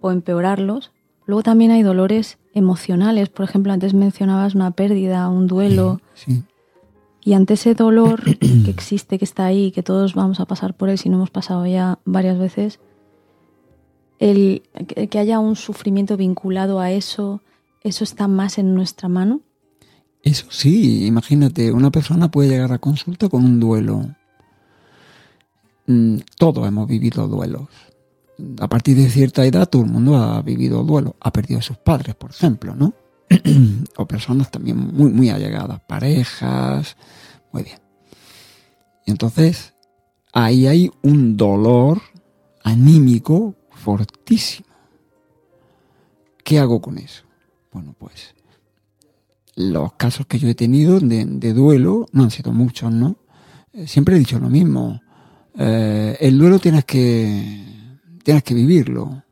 o 0.00 0.10
empeorarlos. 0.10 0.90
Luego 1.24 1.44
también 1.44 1.70
hay 1.70 1.84
dolores 1.84 2.38
emocionales. 2.52 3.28
Por 3.28 3.44
ejemplo, 3.44 3.72
antes 3.72 3.94
mencionabas 3.94 4.56
una 4.56 4.72
pérdida, 4.72 5.28
un 5.28 5.46
duelo. 5.46 6.00
Sí. 6.14 6.42
Y 7.22 7.34
ante 7.34 7.54
ese 7.54 7.76
dolor 7.76 8.24
que 8.40 8.70
existe, 8.70 9.20
que 9.20 9.24
está 9.24 9.44
ahí, 9.44 9.70
que 9.70 9.84
todos 9.84 10.14
vamos 10.14 10.40
a 10.40 10.46
pasar 10.46 10.74
por 10.74 10.88
él 10.88 10.98
si 10.98 11.10
no 11.10 11.18
hemos 11.18 11.30
pasado 11.30 11.64
ya 11.64 12.00
varias 12.04 12.38
veces, 12.38 12.80
el 14.18 14.62
que 15.10 15.18
haya 15.18 15.38
un 15.38 15.56
sufrimiento 15.56 16.16
vinculado 16.16 16.80
a 16.80 16.90
eso, 16.90 17.42
eso 17.82 18.04
está 18.04 18.28
más 18.28 18.58
en 18.58 18.74
nuestra 18.74 19.08
mano. 19.08 19.40
Eso 20.22 20.46
sí, 20.50 21.06
imagínate, 21.06 21.70
una 21.70 21.90
persona 21.90 22.30
puede 22.30 22.48
llegar 22.48 22.72
a 22.72 22.78
consulta 22.78 23.28
con 23.28 23.44
un 23.44 23.60
duelo. 23.60 24.06
Mm, 25.86 26.16
todos 26.36 26.66
hemos 26.66 26.88
vivido 26.88 27.28
duelos. 27.28 27.68
A 28.58 28.68
partir 28.68 28.96
de 28.96 29.08
cierta 29.08 29.46
edad 29.46 29.68
todo 29.68 29.82
el 29.82 29.90
mundo 29.90 30.16
ha 30.16 30.42
vivido 30.42 30.82
duelo. 30.82 31.16
Ha 31.20 31.32
perdido 31.32 31.60
a 31.60 31.62
sus 31.62 31.76
padres, 31.76 32.14
por 32.16 32.30
ejemplo, 32.30 32.74
¿no? 32.74 32.92
o 33.96 34.06
personas 34.06 34.50
también 34.50 34.76
muy, 34.78 35.10
muy 35.10 35.30
allegadas, 35.30 35.80
parejas. 35.86 36.96
Muy 37.52 37.62
bien. 37.62 37.78
Entonces, 39.06 39.74
ahí 40.32 40.66
hay 40.66 40.90
un 41.02 41.36
dolor 41.36 42.02
anímico 42.64 43.54
fortísimo. 43.86 44.66
¿Qué 46.42 46.58
hago 46.58 46.80
con 46.80 46.98
eso? 46.98 47.22
Bueno, 47.72 47.94
pues 47.96 48.34
los 49.54 49.92
casos 49.92 50.26
que 50.26 50.40
yo 50.40 50.48
he 50.48 50.56
tenido 50.56 50.98
de, 50.98 51.52
duelo, 51.52 52.06
no 52.10 52.24
han 52.24 52.32
sido 52.32 52.52
muchos, 52.52 52.90
¿no? 52.92 53.16
Eh, 53.72 53.86
siempre 53.86 54.16
he 54.16 54.18
dicho 54.18 54.40
lo 54.40 54.50
mismo. 54.50 55.00
Eh, 55.56 56.16
el 56.20 56.36
duelo 56.36 56.58
tienes 56.58 56.84
que, 56.84 57.62
tienes 58.24 58.42
que 58.42 58.54
vivirlo. 58.54 59.22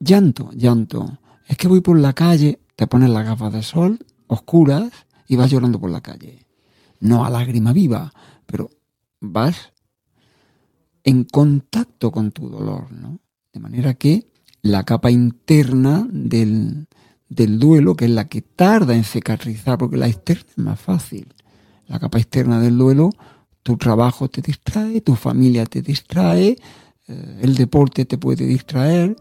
Llanto, 0.00 0.50
llanto. 0.52 1.20
Es 1.46 1.56
que 1.56 1.68
voy 1.68 1.80
por 1.80 1.98
la 2.00 2.12
calle, 2.12 2.58
te 2.74 2.88
pones 2.88 3.10
las 3.10 3.24
gafas 3.24 3.52
de 3.52 3.62
sol, 3.62 3.98
oscuras, 4.26 4.90
y 5.28 5.36
vas 5.36 5.50
llorando 5.52 5.78
por 5.80 5.90
la 5.90 6.00
calle. 6.00 6.46
No 6.98 7.24
a 7.24 7.30
lágrima 7.30 7.72
viva, 7.72 8.12
pero 8.44 8.70
vas 9.20 9.72
en 11.08 11.24
contacto 11.24 12.12
con 12.12 12.32
tu 12.32 12.50
dolor, 12.50 12.92
¿no? 12.92 13.20
De 13.54 13.60
manera 13.60 13.94
que 13.94 14.28
la 14.60 14.84
capa 14.84 15.10
interna 15.10 16.06
del, 16.10 16.86
del 17.30 17.58
duelo, 17.58 17.96
que 17.96 18.04
es 18.04 18.10
la 18.10 18.28
que 18.28 18.42
tarda 18.42 18.94
en 18.94 19.04
cicatrizar, 19.04 19.78
porque 19.78 19.96
la 19.96 20.06
externa 20.06 20.44
es 20.50 20.58
más 20.58 20.78
fácil. 20.78 21.32
La 21.86 21.98
capa 21.98 22.18
externa 22.18 22.60
del 22.60 22.76
duelo, 22.76 23.08
tu 23.62 23.78
trabajo 23.78 24.28
te 24.28 24.42
distrae, 24.42 25.00
tu 25.00 25.14
familia 25.14 25.64
te 25.64 25.80
distrae, 25.80 26.58
eh, 27.06 27.38
el 27.40 27.54
deporte 27.54 28.04
te 28.04 28.18
puede 28.18 28.44
distraer, 28.44 29.16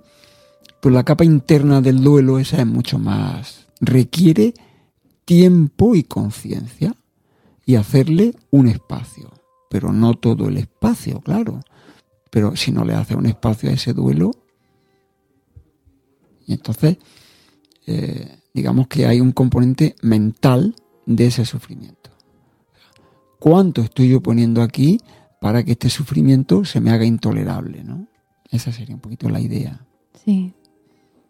pero 0.82 0.94
la 0.94 1.06
capa 1.06 1.24
interna 1.24 1.80
del 1.80 2.04
duelo 2.04 2.38
esa 2.38 2.58
es 2.60 2.68
mucho 2.68 3.00
más, 3.00 3.66
requiere 3.80 4.54
tiempo 5.24 5.96
y 5.96 6.04
conciencia 6.04 6.94
y 7.66 7.76
hacerle 7.76 8.34
un 8.52 8.68
espacio, 8.68 9.32
pero 9.70 9.94
no 9.94 10.16
todo 10.16 10.50
el 10.50 10.58
espacio, 10.58 11.22
claro. 11.22 11.62
Pero 12.30 12.56
si 12.56 12.72
no 12.72 12.84
le 12.86 12.94
hace 12.94 13.16
un 13.16 13.26
espacio 13.26 13.70
a 13.70 13.74
ese 13.74 13.94
duelo, 13.94 14.32
y 16.46 16.54
entonces 16.54 16.98
eh, 17.88 18.38
digamos 18.54 18.88
que 18.88 19.06
hay 19.06 19.22
un 19.22 19.32
componente 19.32 19.96
mental 20.02 20.76
de 21.06 21.28
ese 21.28 21.46
sufrimiento. 21.46 22.10
¿Cuánto 23.40 23.82
estoy 23.82 24.10
yo 24.10 24.22
poniendo 24.22 24.62
aquí 24.62 25.00
para 25.40 25.64
que 25.64 25.74
este 25.74 25.90
sufrimiento 25.90 26.66
se 26.66 26.82
me 26.82 26.92
haga 26.92 27.06
intolerable? 27.06 27.84
¿no? 27.84 28.08
Esa 28.52 28.72
sería 28.72 28.96
un 28.96 29.02
poquito 29.02 29.30
la 29.30 29.40
idea. 29.40 29.86
Sí. 30.26 30.54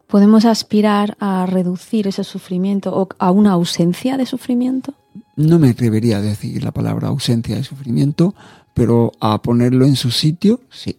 ¿Podemos 0.07 0.45
aspirar 0.45 1.17
a 1.19 1.45
reducir 1.45 2.07
ese 2.07 2.23
sufrimiento 2.23 2.95
o 2.95 3.09
a 3.19 3.29
una 3.29 3.51
ausencia 3.51 4.15
de 4.17 4.25
sufrimiento? 4.25 4.93
No 5.35 5.59
me 5.59 5.69
atrevería 5.69 6.17
a 6.17 6.21
decir 6.21 6.63
la 6.63 6.71
palabra 6.71 7.09
ausencia 7.09 7.57
de 7.57 7.63
sufrimiento, 7.63 8.33
pero 8.77 9.11
a 9.19 9.41
ponerlo 9.41 9.87
en 9.87 9.95
su 9.95 10.11
sitio, 10.11 10.61
sí. 10.69 10.97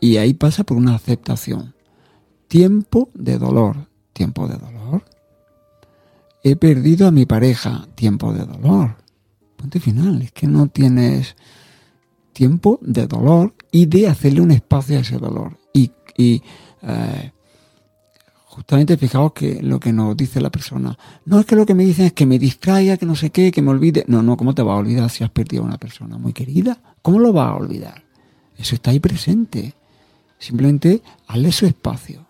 Y 0.00 0.18
ahí 0.18 0.34
pasa 0.34 0.64
por 0.64 0.76
una 0.76 0.94
aceptación. 0.94 1.74
Tiempo 2.46 3.08
de 3.14 3.38
dolor, 3.38 3.88
tiempo 4.12 4.46
de 4.46 4.58
dolor. 4.58 5.02
He 6.44 6.56
perdido 6.56 7.08
a 7.08 7.10
mi 7.10 7.24
pareja, 7.24 7.88
tiempo 7.94 8.34
de 8.34 8.44
dolor. 8.44 8.96
Punto 9.56 9.80
final, 9.80 10.20
es 10.20 10.32
que 10.32 10.46
no 10.46 10.66
tienes 10.66 11.36
tiempo 12.34 12.78
de 12.82 13.06
dolor 13.06 13.54
y 13.70 13.86
de 13.86 14.08
hacerle 14.08 14.42
un 14.42 14.50
espacio 14.50 14.98
a 14.98 15.00
ese 15.00 15.16
dolor. 15.16 15.58
Y, 15.72 15.90
eh, 16.82 17.32
justamente 18.52 18.98
fijaos 18.98 19.32
que 19.32 19.62
lo 19.62 19.80
que 19.80 19.94
nos 19.94 20.14
dice 20.14 20.38
la 20.38 20.50
persona, 20.50 20.98
no 21.24 21.40
es 21.40 21.46
que 21.46 21.56
lo 21.56 21.64
que 21.64 21.74
me 21.74 21.86
dicen 21.86 22.04
es 22.04 22.12
que 22.12 22.26
me 22.26 22.38
distraiga, 22.38 22.98
que 22.98 23.06
no 23.06 23.16
sé 23.16 23.30
qué, 23.30 23.50
que 23.50 23.62
me 23.62 23.70
olvide. 23.70 24.04
No, 24.08 24.22
no, 24.22 24.36
¿cómo 24.36 24.54
te 24.54 24.62
va 24.62 24.74
a 24.74 24.76
olvidar 24.76 25.08
si 25.08 25.24
has 25.24 25.30
perdido 25.30 25.62
a 25.62 25.66
una 25.66 25.78
persona 25.78 26.18
muy 26.18 26.34
querida? 26.34 26.78
¿Cómo 27.00 27.18
lo 27.18 27.32
vas 27.32 27.48
a 27.48 27.54
olvidar? 27.54 28.04
Eso 28.58 28.74
está 28.74 28.90
ahí 28.90 29.00
presente. 29.00 29.74
Simplemente 30.38 31.02
hazle 31.28 31.50
su 31.50 31.64
espacio. 31.64 32.26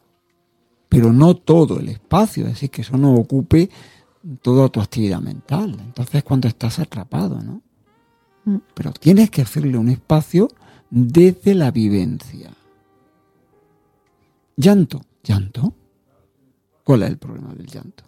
Pero 0.89 1.13
no 1.13 1.35
todo 1.35 1.81
el 1.81 1.89
espacio, 1.89 2.45
es 2.45 2.53
decir, 2.53 2.71
que 2.71 2.83
eso 2.83 2.97
no 2.97 3.15
ocupe 3.15 3.69
toda 4.43 4.69
tu 4.69 4.81
actividad 4.81 5.21
mental. 5.21 5.77
Entonces 5.81 6.23
cuando 6.23 6.47
estás 6.47 6.79
atrapado, 6.79 7.43
¿no? 7.43 7.63
Mm. 8.45 8.59
Pero 8.75 8.93
tienes 8.93 9.29
que 9.29 9.43
hacerle 9.43 9.77
un 9.77 9.89
espacio 9.89 10.49
desde 10.89 11.57
la 11.57 11.73
vivencia. 11.73 12.51
Llanto, 14.57 15.01
llanto. 15.25 15.75
¿Cuál 16.93 17.05
es 17.05 17.09
el 17.09 17.17
problema 17.17 17.55
del 17.55 17.67
llanto? 17.67 18.05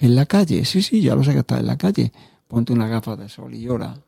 En 0.00 0.16
la 0.16 0.26
calle, 0.26 0.64
sí, 0.64 0.82
sí, 0.82 1.00
ya 1.00 1.14
lo 1.14 1.22
sé 1.22 1.32
que 1.32 1.38
está 1.38 1.60
en 1.60 1.66
la 1.68 1.78
calle. 1.78 2.12
Ponte 2.48 2.72
una 2.72 2.88
gafa 2.88 3.14
de 3.14 3.28
sol 3.28 3.54
y 3.54 3.60
llora. 3.60 4.02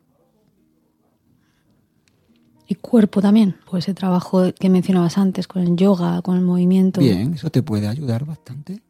Y 2.67 2.75
cuerpo 2.75 3.23
también, 3.23 3.55
pues 3.71 3.85
ese 3.85 3.95
trabajo 3.95 4.53
que 4.59 4.69
mencionabas 4.69 5.19
antes 5.19 5.47
con 5.47 5.63
el 5.63 5.77
yoga, 5.77 6.21
con 6.21 6.37
el 6.37 6.43
movimiento. 6.43 7.01
Bien, 7.01 7.35
eso 7.35 7.49
te 7.51 7.63
puede 7.63 7.87
ayudar 7.87 8.25
bastante. 8.25 8.83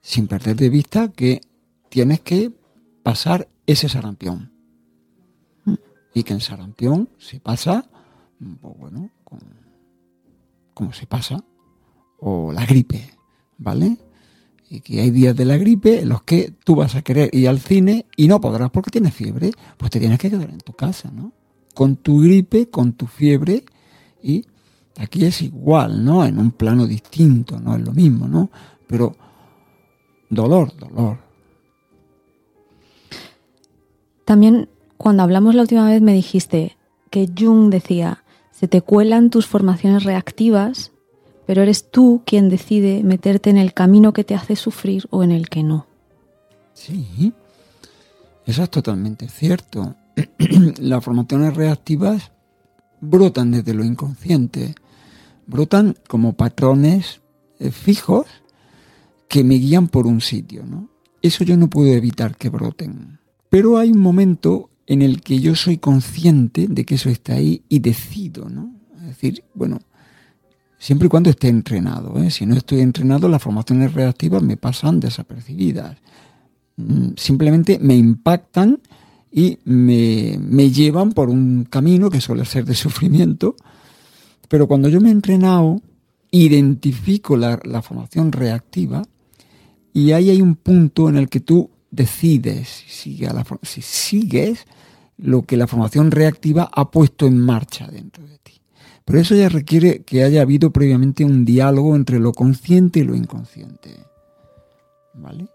Sin 0.00 0.26
perder 0.26 0.56
de 0.56 0.70
vista 0.70 1.08
que 1.08 1.42
tienes 1.90 2.20
que 2.20 2.50
pasar 3.02 3.46
ese 3.66 3.90
sarampión. 3.90 4.50
Mm. 5.66 5.74
Y 6.14 6.22
que 6.22 6.32
en 6.32 6.40
sarampión 6.40 7.10
se 7.18 7.40
pasa, 7.40 7.84
pues 8.38 8.78
bueno, 8.78 9.10
como 10.72 10.94
se 10.94 11.06
pasa, 11.06 11.44
o 12.20 12.52
la 12.54 12.64
gripe, 12.64 13.18
¿vale? 13.58 13.98
Y 14.70 14.80
que 14.80 15.00
hay 15.00 15.10
días 15.10 15.36
de 15.36 15.44
la 15.44 15.56
gripe 15.56 16.00
en 16.00 16.08
los 16.08 16.22
que 16.22 16.52
tú 16.64 16.74
vas 16.74 16.94
a 16.94 17.02
querer 17.02 17.30
ir 17.32 17.48
al 17.48 17.60
cine 17.60 18.06
y 18.16 18.28
no 18.28 18.40
podrás 18.40 18.70
porque 18.70 18.90
tienes 18.90 19.14
fiebre, 19.14 19.52
pues 19.76 19.90
te 19.90 20.00
tienes 20.00 20.18
que 20.18 20.30
quedar 20.30 20.50
en 20.50 20.58
tu 20.58 20.72
casa, 20.72 21.10
¿no? 21.10 21.32
Con 21.74 21.96
tu 21.96 22.20
gripe, 22.20 22.70
con 22.70 22.94
tu 22.94 23.06
fiebre 23.06 23.64
y 24.22 24.44
aquí 24.96 25.24
es 25.24 25.42
igual, 25.42 26.04
¿no? 26.04 26.24
En 26.24 26.38
un 26.38 26.52
plano 26.52 26.86
distinto, 26.86 27.60
no 27.60 27.76
es 27.76 27.82
lo 27.82 27.92
mismo, 27.92 28.26
¿no? 28.26 28.50
Pero 28.86 29.14
dolor, 30.30 30.76
dolor. 30.76 31.18
También 34.24 34.68
Cuando 34.96 35.22
hablamos 35.22 35.54
la 35.54 35.62
última 35.62 35.86
vez 35.86 36.00
me 36.00 36.14
dijiste 36.14 36.76
que 37.10 37.28
Jung 37.38 37.68
decía, 37.68 38.24
se 38.50 38.68
te 38.68 38.80
cuelan 38.80 39.28
tus 39.28 39.46
formaciones 39.46 40.04
reactivas, 40.04 40.92
pero 41.46 41.62
eres 41.62 41.90
tú 41.90 42.22
quien 42.24 42.48
decide 42.48 43.02
meterte 43.02 43.50
en 43.50 43.58
el 43.58 43.74
camino 43.74 44.12
que 44.12 44.24
te 44.24 44.34
hace 44.34 44.56
sufrir 44.56 45.06
o 45.10 45.22
en 45.22 45.30
el 45.30 45.48
que 45.48 45.62
no. 45.62 45.86
Sí, 46.72 47.32
eso 48.46 48.62
es 48.62 48.70
totalmente 48.70 49.28
cierto. 49.28 49.94
Las 50.78 51.04
formaciones 51.04 51.54
reactivas 51.54 52.32
brotan 53.00 53.50
desde 53.50 53.74
lo 53.74 53.84
inconsciente, 53.84 54.74
brotan 55.46 55.96
como 56.08 56.34
patrones 56.34 57.20
eh, 57.58 57.70
fijos 57.70 58.26
que 59.28 59.44
me 59.44 59.54
guían 59.54 59.88
por 59.88 60.06
un 60.06 60.20
sitio, 60.20 60.64
¿no? 60.64 60.88
Eso 61.22 61.44
yo 61.44 61.56
no 61.56 61.68
puedo 61.70 61.92
evitar 61.92 62.36
que 62.36 62.50
broten. 62.50 63.18
Pero 63.48 63.78
hay 63.78 63.90
un 63.90 64.00
momento 64.00 64.70
en 64.86 65.00
el 65.00 65.22
que 65.22 65.40
yo 65.40 65.54
soy 65.54 65.78
consciente 65.78 66.66
de 66.68 66.84
que 66.84 66.96
eso 66.96 67.08
está 67.08 67.34
ahí 67.34 67.62
y 67.68 67.78
decido, 67.78 68.48
¿no? 68.48 68.74
Es 68.96 69.06
decir, 69.06 69.44
bueno, 69.54 69.80
siempre 70.84 71.06
y 71.06 71.08
cuando 71.08 71.30
esté 71.30 71.48
entrenado. 71.48 72.22
¿eh? 72.22 72.30
Si 72.30 72.44
no 72.44 72.54
estoy 72.54 72.80
entrenado, 72.80 73.26
las 73.26 73.42
formaciones 73.42 73.94
reactivas 73.94 74.42
me 74.42 74.58
pasan 74.58 75.00
desapercibidas. 75.00 75.96
Mm, 76.76 77.12
simplemente 77.16 77.78
me 77.80 77.96
impactan 77.96 78.80
y 79.32 79.58
me, 79.64 80.38
me, 80.38 80.70
llevan 80.70 81.12
por 81.12 81.30
un 81.30 81.64
camino 81.64 82.10
que 82.10 82.20
suele 82.20 82.44
ser 82.44 82.66
de 82.66 82.74
sufrimiento. 82.74 83.56
Pero 84.48 84.68
cuando 84.68 84.90
yo 84.90 85.00
me 85.00 85.08
he 85.08 85.12
entrenado, 85.12 85.80
identifico 86.30 87.38
la, 87.38 87.58
la 87.64 87.80
formación 87.80 88.30
reactiva 88.30 89.02
y 89.94 90.12
ahí 90.12 90.28
hay 90.28 90.42
un 90.42 90.56
punto 90.56 91.08
en 91.08 91.16
el 91.16 91.30
que 91.30 91.40
tú 91.40 91.70
decides 91.90 92.68
si, 92.88 93.24
sigues 93.80 94.66
lo 95.16 95.42
que 95.42 95.56
la 95.56 95.66
formación 95.66 96.10
reactiva 96.10 96.68
ha 96.70 96.90
puesto 96.90 97.26
en 97.26 97.38
marcha 97.38 97.86
dentro 97.86 98.26
de 98.26 98.36
ti. 98.38 98.60
Pero 99.04 99.18
eso 99.18 99.34
ya 99.34 99.48
requiere 99.48 100.02
que 100.02 100.24
haya 100.24 100.42
habido 100.42 100.70
previamente 100.70 101.24
un 101.24 101.44
diálogo 101.44 101.94
entre 101.94 102.18
lo 102.18 102.32
consciente 102.32 103.00
y 103.00 103.04
lo 103.04 103.14
inconsciente. 103.14 103.96
¿Vale? 105.14 105.48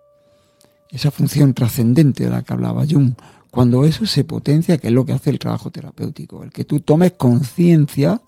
Esa 0.89 1.11
función 1.11 1.53
trascendente 1.53 2.25
de 2.25 2.29
la 2.29 2.43
que 2.43 2.53
hablaba 2.53 2.85
Jung. 2.89 3.13
Cuando 3.51 3.85
eso 3.85 4.05
se 4.05 4.23
potencia, 4.23 4.77
que 4.77 4.87
es 4.87 4.93
lo 4.93 5.05
que 5.05 5.13
hace 5.13 5.31
el 5.31 5.39
trabajo 5.39 5.71
terapéutico, 5.71 6.43
el 6.43 6.51
que 6.51 6.65
tú 6.65 6.81
tomes 6.81 7.13
conciencia 7.13 8.21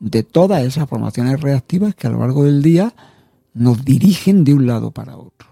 de 0.00 0.24
todas 0.24 0.64
esas 0.64 0.88
formaciones 0.88 1.40
reactivas 1.40 1.94
que 1.94 2.06
a 2.08 2.10
lo 2.10 2.20
largo 2.20 2.44
del 2.44 2.62
día 2.62 2.94
nos 3.54 3.84
dirigen 3.84 4.44
de 4.44 4.54
un 4.54 4.66
lado 4.66 4.90
para 4.90 5.16
otro, 5.16 5.48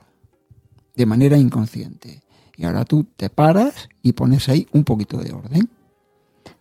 de 0.96 1.06
manera 1.06 1.36
inconsciente. 1.36 2.22
Y 2.56 2.64
ahora 2.64 2.84
tú 2.84 3.06
te 3.16 3.30
paras 3.30 3.88
y 4.02 4.12
pones 4.12 4.48
ahí 4.48 4.66
un 4.72 4.84
poquito 4.84 5.18
de 5.18 5.32
orden. 5.32 5.68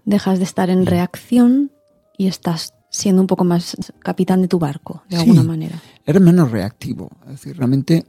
Dejas 0.03 0.39
de 0.39 0.45
estar 0.45 0.69
en 0.69 0.85
reacción 0.85 1.71
y 2.17 2.27
estás 2.27 2.73
siendo 2.89 3.21
un 3.21 3.27
poco 3.27 3.43
más 3.43 3.75
capitán 3.99 4.41
de 4.41 4.47
tu 4.47 4.59
barco, 4.59 5.03
de 5.09 5.17
alguna 5.17 5.43
manera. 5.43 5.81
Eres 6.05 6.21
menos 6.21 6.51
reactivo. 6.51 7.09
Es 7.25 7.31
decir, 7.31 7.57
realmente 7.57 8.05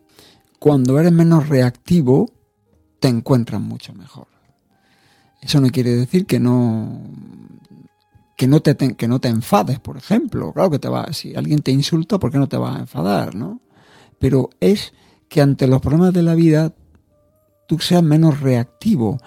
cuando 0.59 0.99
eres 0.99 1.12
menos 1.12 1.49
reactivo, 1.49 2.31
te 3.01 3.09
encuentras 3.09 3.61
mucho 3.61 3.92
mejor. 3.92 4.29
Eso 5.40 5.61
no 5.61 5.71
quiere 5.71 5.90
decir 5.90 6.27
que 6.27 6.40
no 6.40 7.03
que 8.37 8.47
no 8.47 8.61
te, 8.61 8.77
que 8.77 9.09
no 9.09 9.19
te 9.19 9.29
enfades, 9.29 9.81
por 9.81 9.97
ejemplo. 9.97 10.53
Claro 10.53 10.71
que 10.71 10.79
te 10.79 10.88
va, 10.88 11.12
si 11.12 11.35
alguien 11.35 11.62
te 11.62 11.73
insulta, 11.73 12.19
¿por 12.19 12.31
qué 12.31 12.38
no 12.38 12.49
te 12.49 12.57
vas 12.57 12.77
a 12.77 12.81
enfadar, 12.81 13.35
no? 13.35 13.61
Pero 14.19 14.51
es 14.61 14.92
que 15.29 15.40
ante 15.40 15.66
los 15.66 15.81
problemas 15.81 16.12
de 16.12 16.23
la 16.23 16.35
vida 16.35 16.75
tú 17.66 17.79
seas 17.79 18.03
menos 18.03 18.40
reactivo. 18.40 19.19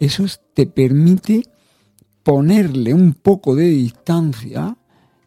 Eso 0.00 0.24
te 0.54 0.66
permite 0.66 1.42
ponerle 2.22 2.94
un 2.94 3.14
poco 3.14 3.54
de 3.54 3.68
distancia 3.68 4.76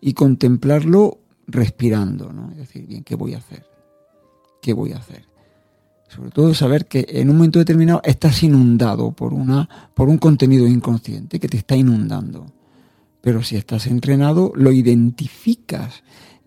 y 0.01 0.13
contemplarlo 0.13 1.19
respirando, 1.47 2.31
¿no? 2.31 2.51
Es 2.51 2.58
decir, 2.58 2.86
bien, 2.88 3.03
¿qué 3.03 3.15
voy 3.15 3.34
a 3.34 3.38
hacer? 3.38 3.65
¿Qué 4.62 4.73
voy 4.73 4.93
a 4.93 4.97
hacer? 4.97 5.25
Sobre 6.08 6.31
todo 6.31 6.53
saber 6.53 6.86
que 6.86 7.05
en 7.10 7.29
un 7.29 7.38
momento 7.38 7.60
determinado 7.60 8.01
estás 8.03 8.41
inundado 8.43 9.12
por, 9.12 9.34
una, 9.34 9.67
por 9.93 10.08
un 10.08 10.17
contenido 10.17 10.67
inconsciente 10.67 11.39
que 11.39 11.47
te 11.47 11.58
está 11.58 11.75
inundando. 11.75 12.45
Pero 13.21 13.43
si 13.43 13.58
estás 13.58 13.88
entrenado, 13.88 14.51
lo 14.55 14.71
identificas. 14.71 16.03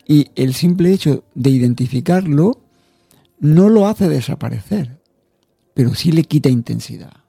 Y 0.07 0.31
el 0.37 0.55
simple 0.55 0.93
hecho 0.93 1.25
de 1.35 1.51
identificarlo 1.51 2.61
no 3.41 3.69
lo 3.69 3.87
hace 3.87 4.09
desaparecer, 4.09 5.01
pero 5.75 5.95
sí 5.95 6.13
le 6.13 6.25
quita 6.25 6.49
intensidad. 6.49 7.25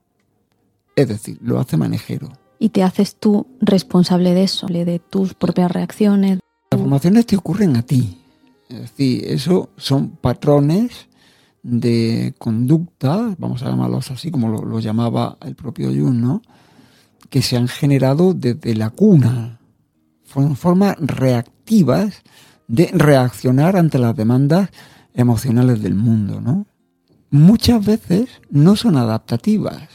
Es 0.96 1.08
decir, 1.08 1.38
lo 1.42 1.60
hace 1.60 1.78
manejero 1.78 2.30
y 2.60 2.70
te 2.70 2.84
haces 2.84 3.16
tú 3.16 3.48
responsable 3.62 4.34
de 4.34 4.44
eso, 4.44 4.68
de 4.68 5.00
tus 5.00 5.34
propias 5.34 5.72
reacciones. 5.72 6.40
Las 6.72 6.80
formaciones 6.80 7.26
te 7.26 7.38
ocurren 7.38 7.78
a 7.78 7.84
ti. 7.84 8.20
Es 8.68 8.82
decir, 8.82 9.24
eso 9.26 9.70
son 9.78 10.10
patrones 10.10 11.08
de 11.64 12.36
conducta, 12.38 13.36
vamos 13.38 13.64
a 13.64 13.70
llamarlos 13.70 14.12
así 14.12 14.30
como 14.30 14.50
lo, 14.50 14.80
llamaba 14.80 15.38
el 15.42 15.56
propio 15.56 15.88
Jung, 15.88 16.16
¿no? 16.16 16.42
que 17.30 17.42
se 17.42 17.58
han 17.58 17.68
generado 17.68 18.34
desde 18.34 18.76
la 18.76 18.90
cuna. 18.90 19.60
Son 20.26 20.56
formas 20.56 20.96
reactivas 21.00 22.22
de 22.68 22.90
reaccionar 22.94 23.78
ante 23.78 23.98
las 23.98 24.16
demandas 24.16 24.70
emocionales 25.14 25.82
del 25.82 25.96
mundo, 25.96 26.40
¿no? 26.40 26.68
Muchas 27.32 27.84
veces 27.86 28.30
no 28.50 28.76
son 28.76 28.96
adaptativas 28.96 29.88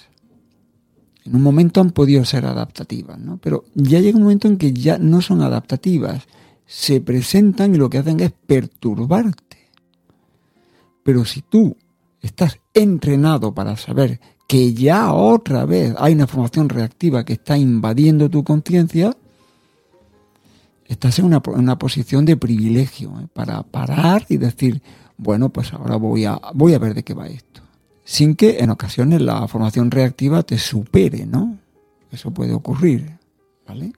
en 1.25 1.35
un 1.35 1.43
momento 1.43 1.81
han 1.81 1.91
podido 1.91 2.25
ser 2.25 2.45
adaptativas, 2.45 3.19
¿no? 3.19 3.39
Pero 3.39 3.65
ya 3.75 4.01
llega 4.01 4.19
un 4.19 4.25
momento 4.25 4.47
en 4.47 4.59
que 4.59 4.73
ya 4.73 4.99
no 4.99 5.23
son 5.23 5.41
adaptativas, 5.41 6.25
se 6.67 7.01
presentan 7.01 7.75
y 7.75 7.79
lo 7.79 7.89
que 7.89 7.99
hacen 7.99 8.21
es 8.21 8.33
perturbarte. 8.33 9.71
Pero 11.03 11.25
si 11.25 11.43
tú 11.43 11.77
estás 12.21 12.59
entrenado 12.75 13.55
para 13.55 13.77
saber 13.77 14.21
que 14.47 14.75
ya 14.75 15.13
otra 15.13 15.65
vez 15.65 15.95
hay 15.99 16.13
una 16.13 16.27
formación 16.27 16.69
reactiva 16.69 17.25
que 17.25 17.35
está 17.35 17.57
invadiendo 17.57 18.29
tu 18.29 18.45
conciencia, 18.45 19.17
estás 20.85 21.19
en 21.19 21.27
una, 21.27 21.79
posición 21.79 22.27
de 22.27 22.37
privilegio 22.37 23.19
¿eh? 23.21 23.29
para 23.33 23.63
parar 23.63 24.27
y 24.29 24.37
decir, 24.37 24.83
bueno, 25.17 25.49
pues 25.49 25.73
ahora 25.73 25.97
voy 25.97 26.27
a, 26.27 26.39
voy 26.55 26.75
a 26.75 26.79
ver 26.79 26.93
de 26.93 27.03
qué 27.03 27.15
va 27.15 27.29
esto 27.29 27.64
sin 28.05 28.37
que 28.37 28.59
en 28.61 28.71
ocasiones 28.71 29.23
la 29.23 29.49
formación 29.49 29.91
reactiva 29.91 30.43
te 30.43 30.59
supere, 30.59 31.27
¿no? 31.27 31.59
Eso 32.13 32.31
puede 32.31 32.53
ocurrir, 32.53 33.19
¿vale? 33.67 33.93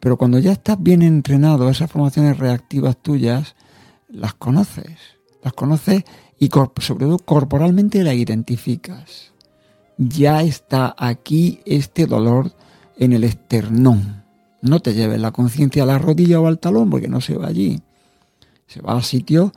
Pero 0.00 0.16
cuando 0.16 0.38
ya 0.38 0.52
estás 0.52 0.82
bien 0.82 1.02
entrenado, 1.02 1.68
esas 1.68 1.90
formaciones 1.90 2.38
reactivas 2.38 2.96
tuyas 2.96 3.54
las 4.08 4.34
conoces, 4.34 4.98
las 5.42 5.52
conoces 5.52 6.04
y 6.38 6.48
sobre 6.80 7.06
todo 7.06 7.18
corporalmente 7.18 8.02
las 8.02 8.14
identificas. 8.14 9.32
Ya 9.98 10.42
está 10.42 10.94
aquí 10.98 11.60
este 11.66 12.06
dolor 12.06 12.52
en 12.96 13.12
el 13.12 13.24
esternón. 13.24 14.24
No 14.60 14.80
te 14.80 14.94
lleves 14.94 15.20
la 15.20 15.30
conciencia 15.32 15.84
a 15.84 15.86
la 15.86 15.98
rodilla 15.98 16.40
o 16.40 16.46
al 16.46 16.58
talón 16.58 16.90
porque 16.90 17.08
no 17.08 17.20
se 17.20 17.36
va 17.36 17.48
allí. 17.48 17.80
Se 18.66 18.80
va 18.80 18.96
a 18.96 19.02
sitios 19.02 19.52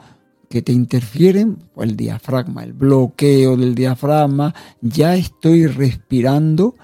que 0.49 0.61
te 0.61 0.71
interfieren, 0.71 1.57
el 1.77 1.95
diafragma, 1.95 2.63
el 2.63 2.73
bloqueo 2.73 3.57
del 3.57 3.75
diafragma, 3.75 4.53
ya 4.81 5.15
estoy 5.15 5.67
respirando 5.67 6.75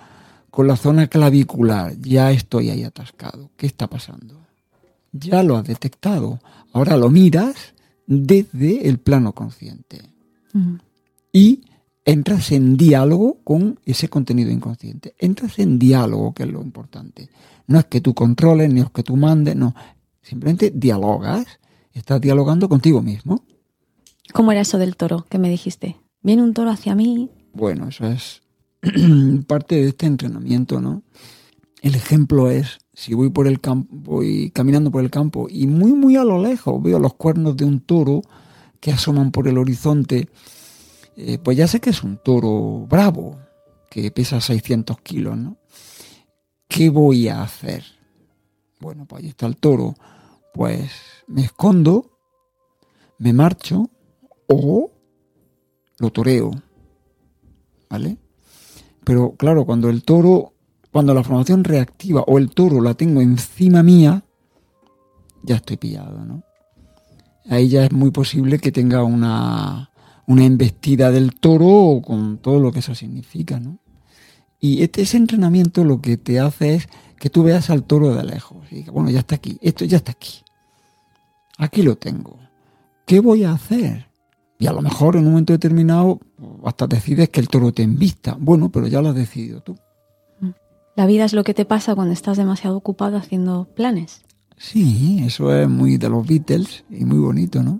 con 0.49 0.67
la 0.67 0.75
zona 0.75 1.07
clavicular, 1.07 1.95
ya 1.99 2.31
estoy 2.31 2.69
ahí 2.69 2.83
atascado. 2.83 3.49
¿Qué 3.55 3.65
está 3.65 3.87
pasando? 3.87 4.41
Ya 5.11 5.43
lo 5.43 5.57
has 5.57 5.65
detectado. 5.65 6.39
Ahora 6.73 6.97
lo 6.97 7.09
miras 7.09 7.73
desde 8.05 8.87
el 8.87 8.99
plano 8.99 9.33
consciente. 9.33 10.01
Y 11.31 11.61
entras 12.03 12.51
en 12.51 12.75
diálogo 12.75 13.37
con 13.43 13.79
ese 13.85 14.09
contenido 14.09 14.51
inconsciente. 14.51 15.15
Entras 15.17 15.59
en 15.59 15.79
diálogo, 15.79 16.33
que 16.33 16.43
es 16.43 16.49
lo 16.49 16.61
importante. 16.61 17.29
No 17.67 17.79
es 17.79 17.85
que 17.85 18.01
tú 18.01 18.13
controles, 18.13 18.71
ni 18.73 18.81
es 18.81 18.89
que 18.89 19.03
tú 19.03 19.15
mandes, 19.15 19.55
no. 19.55 19.73
Simplemente 20.21 20.71
dialogas, 20.75 21.45
estás 21.93 22.21
dialogando 22.21 22.69
contigo 22.69 23.01
mismo. 23.01 23.43
¿Cómo 24.33 24.51
era 24.51 24.61
eso 24.61 24.77
del 24.77 24.95
toro 24.95 25.25
que 25.29 25.37
me 25.37 25.49
dijiste? 25.49 25.97
Viene 26.21 26.43
un 26.43 26.53
toro 26.53 26.71
hacia 26.71 26.95
mí. 26.95 27.29
Bueno, 27.53 27.89
eso 27.89 28.07
es 28.07 28.41
parte 29.47 29.75
de 29.75 29.89
este 29.89 30.05
entrenamiento, 30.05 30.79
¿no? 30.79 31.03
El 31.81 31.95
ejemplo 31.95 32.49
es, 32.49 32.79
si 32.93 33.13
voy 33.13 33.29
por 33.29 33.47
el 33.47 33.59
campo, 33.59 33.89
voy 33.91 34.51
caminando 34.51 34.91
por 34.91 35.03
el 35.03 35.09
campo 35.09 35.47
y 35.49 35.67
muy, 35.67 35.93
muy 35.93 36.15
a 36.15 36.23
lo 36.23 36.41
lejos 36.41 36.81
veo 36.81 36.99
los 36.99 37.15
cuernos 37.15 37.57
de 37.57 37.65
un 37.65 37.79
toro 37.79 38.21
que 38.79 38.91
asoman 38.91 39.31
por 39.31 39.47
el 39.47 39.57
horizonte, 39.57 40.29
eh, 41.17 41.37
pues 41.37 41.57
ya 41.57 41.67
sé 41.67 41.79
que 41.79 41.89
es 41.89 42.03
un 42.03 42.17
toro 42.17 42.85
bravo, 42.87 43.37
que 43.89 44.09
pesa 44.11 44.39
600 44.39 45.01
kilos, 45.01 45.37
¿no? 45.37 45.57
¿Qué 46.67 46.89
voy 46.89 47.27
a 47.27 47.43
hacer? 47.43 47.83
Bueno, 48.79 49.05
pues 49.05 49.23
ahí 49.23 49.29
está 49.29 49.45
el 49.45 49.57
toro. 49.57 49.95
Pues 50.53 50.89
me 51.31 51.43
escondo, 51.43 52.11
me 53.17 53.33
marcho 53.33 53.89
o 54.47 54.91
lo 55.97 56.11
toreo. 56.11 56.51
¿Vale? 57.89 58.17
Pero 59.03 59.35
claro, 59.37 59.65
cuando 59.65 59.89
el 59.89 60.03
toro, 60.03 60.53
cuando 60.91 61.13
la 61.13 61.23
formación 61.23 61.63
reactiva 61.63 62.21
o 62.21 62.37
el 62.37 62.51
toro 62.51 62.81
la 62.81 62.93
tengo 62.93 63.21
encima 63.21 63.83
mía, 63.83 64.23
ya 65.43 65.55
estoy 65.55 65.77
pillado, 65.77 66.23
¿no? 66.25 66.43
Ahí 67.49 67.69
ya 67.69 67.85
es 67.85 67.91
muy 67.91 68.11
posible 68.11 68.59
que 68.59 68.71
tenga 68.71 69.03
una, 69.03 69.91
una 70.27 70.45
embestida 70.45 71.11
del 71.11 71.35
toro 71.35 72.01
con 72.05 72.37
todo 72.37 72.59
lo 72.59 72.71
que 72.71 72.79
eso 72.79 72.93
significa, 72.93 73.59
¿no? 73.59 73.79
Y 74.59 74.83
este, 74.83 75.01
ese 75.01 75.17
entrenamiento 75.17 75.83
lo 75.83 76.01
que 76.01 76.17
te 76.17 76.39
hace 76.39 76.75
es 76.75 76.87
que 77.17 77.31
tú 77.31 77.41
veas 77.43 77.71
al 77.71 77.83
toro 77.83 78.13
de 78.13 78.23
lejos. 78.23 78.71
Y 78.71 78.83
bueno, 78.83 79.09
ya 79.09 79.19
está 79.19 79.35
aquí, 79.35 79.57
esto 79.61 79.85
ya 79.85 79.97
está 79.97 80.11
aquí. 80.11 80.43
Aquí 81.61 81.83
lo 81.83 81.95
tengo. 81.95 82.39
¿Qué 83.05 83.19
voy 83.19 83.43
a 83.43 83.53
hacer? 83.53 84.07
Y 84.57 84.65
a 84.65 84.73
lo 84.73 84.81
mejor 84.81 85.15
en 85.15 85.25
un 85.25 85.31
momento 85.33 85.53
determinado 85.53 86.19
hasta 86.65 86.87
decides 86.87 87.29
que 87.29 87.39
el 87.39 87.49
toro 87.49 87.71
te 87.71 87.83
invista. 87.83 88.35
Bueno, 88.39 88.71
pero 88.71 88.87
ya 88.87 88.99
lo 88.99 89.09
has 89.09 89.15
decidido 89.15 89.61
tú. 89.61 89.77
La 90.95 91.05
vida 91.05 91.23
es 91.23 91.33
lo 91.33 91.43
que 91.43 91.53
te 91.53 91.65
pasa 91.65 91.93
cuando 91.93 92.13
estás 92.13 92.37
demasiado 92.37 92.75
ocupado 92.75 93.15
haciendo 93.15 93.67
planes. 93.75 94.23
Sí, 94.57 95.21
eso 95.23 95.55
es 95.55 95.69
muy 95.69 95.97
de 95.97 96.09
los 96.09 96.25
Beatles 96.25 96.83
y 96.89 97.05
muy 97.05 97.19
bonito, 97.19 97.61
¿no? 97.61 97.79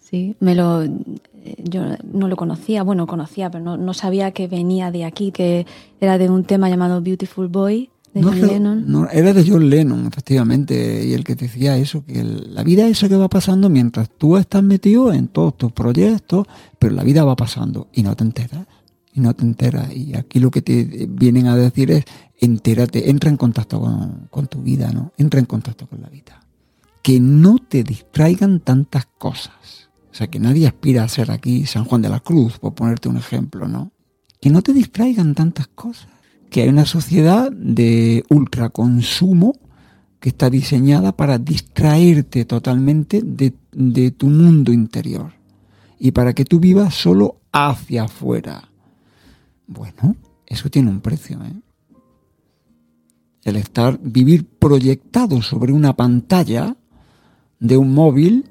Sí, 0.00 0.34
me 0.40 0.56
lo 0.56 0.82
yo 1.62 1.82
no 2.12 2.26
lo 2.26 2.36
conocía, 2.36 2.82
bueno, 2.82 3.06
conocía, 3.06 3.50
pero 3.50 3.76
no, 3.76 3.94
sabía 3.94 4.32
que 4.32 4.48
venía 4.48 4.90
de 4.90 5.04
aquí, 5.04 5.30
que 5.30 5.64
era 6.00 6.18
de 6.18 6.28
un 6.28 6.44
tema 6.44 6.68
llamado 6.68 7.00
Beautiful 7.00 7.46
Boy 7.46 7.90
de 8.12 8.22
John 8.22 8.40
Lennon. 8.40 8.84
No, 8.86 9.08
era 9.08 9.32
de 9.32 9.48
John 9.48 9.68
Lennon, 9.68 10.06
efectivamente, 10.06 11.06
y 11.06 11.12
el 11.12 11.24
que 11.24 11.34
decía 11.34 11.76
eso, 11.76 12.04
que 12.04 12.22
la 12.24 12.62
vida 12.62 12.86
es 12.86 12.92
eso 12.92 13.08
que 13.08 13.16
va 13.16 13.28
pasando 13.28 13.68
mientras 13.68 14.10
tú 14.10 14.36
estás 14.36 14.62
metido 14.62 15.12
en 15.12 15.28
todos 15.28 15.56
tus 15.56 15.72
proyectos, 15.72 16.46
pero 16.78 16.94
la 16.94 17.02
vida 17.02 17.24
va 17.24 17.36
pasando 17.36 17.88
y 17.92 18.02
no 18.02 18.16
te 18.16 18.24
enteras, 18.24 18.66
y 19.12 19.20
no 19.20 19.34
te 19.34 19.44
enteras. 19.44 19.94
Y 19.94 20.14
aquí 20.16 20.40
lo 20.40 20.50
que 20.50 20.62
te 20.62 21.08
vienen 21.10 21.46
a 21.46 21.56
decir 21.56 21.90
es, 21.90 22.04
entérate, 22.38 23.10
entra 23.10 23.30
en 23.30 23.36
contacto 23.36 23.80
con, 23.80 24.28
con 24.30 24.46
tu 24.46 24.62
vida, 24.62 24.90
¿no? 24.92 25.12
Entra 25.16 25.40
en 25.40 25.46
contacto 25.46 25.86
con 25.86 26.00
la 26.02 26.08
vida. 26.08 26.40
Que 27.02 27.20
no 27.20 27.58
te 27.58 27.82
distraigan 27.82 28.60
tantas 28.60 29.06
cosas 29.18 29.80
o 30.10 30.14
sea, 30.14 30.26
que 30.26 30.40
nadie 30.40 30.66
aspira 30.66 31.04
a 31.04 31.08
ser 31.08 31.30
aquí 31.30 31.66
San 31.66 31.84
Juan 31.84 32.02
de 32.02 32.08
la 32.08 32.20
Cruz, 32.20 32.58
por 32.58 32.74
ponerte 32.74 33.08
un 33.08 33.16
ejemplo, 33.16 33.68
¿no? 33.68 33.92
Que 34.40 34.50
no 34.50 34.62
te 34.62 34.72
distraigan 34.72 35.34
tantas 35.34 35.68
cosas. 35.68 36.08
Que 36.50 36.62
hay 36.62 36.68
una 36.68 36.86
sociedad 36.86 37.50
de 37.50 38.24
ultraconsumo 38.28 39.54
que 40.18 40.28
está 40.28 40.50
diseñada 40.50 41.12
para 41.12 41.38
distraerte 41.38 42.44
totalmente 42.44 43.22
de, 43.22 43.52
tu 44.10 44.26
mundo 44.26 44.72
interior 44.72 45.32
y 45.98 46.10
para 46.10 46.34
que 46.34 46.44
tú 46.44 46.60
vivas 46.60 46.94
solo 46.94 47.36
hacia 47.52 48.04
afuera. 48.04 48.68
Bueno, 49.66 50.16
eso 50.46 50.68
tiene 50.68 50.90
un 50.90 51.00
precio, 51.00 51.38
¿eh? 51.44 51.54
El 53.42 53.56
estar, 53.56 53.98
vivir 54.02 54.46
proyectado 54.46 55.40
sobre 55.40 55.72
una 55.72 55.96
pantalla 55.96 56.76
de 57.58 57.78
un 57.78 57.94
móvil 57.94 58.50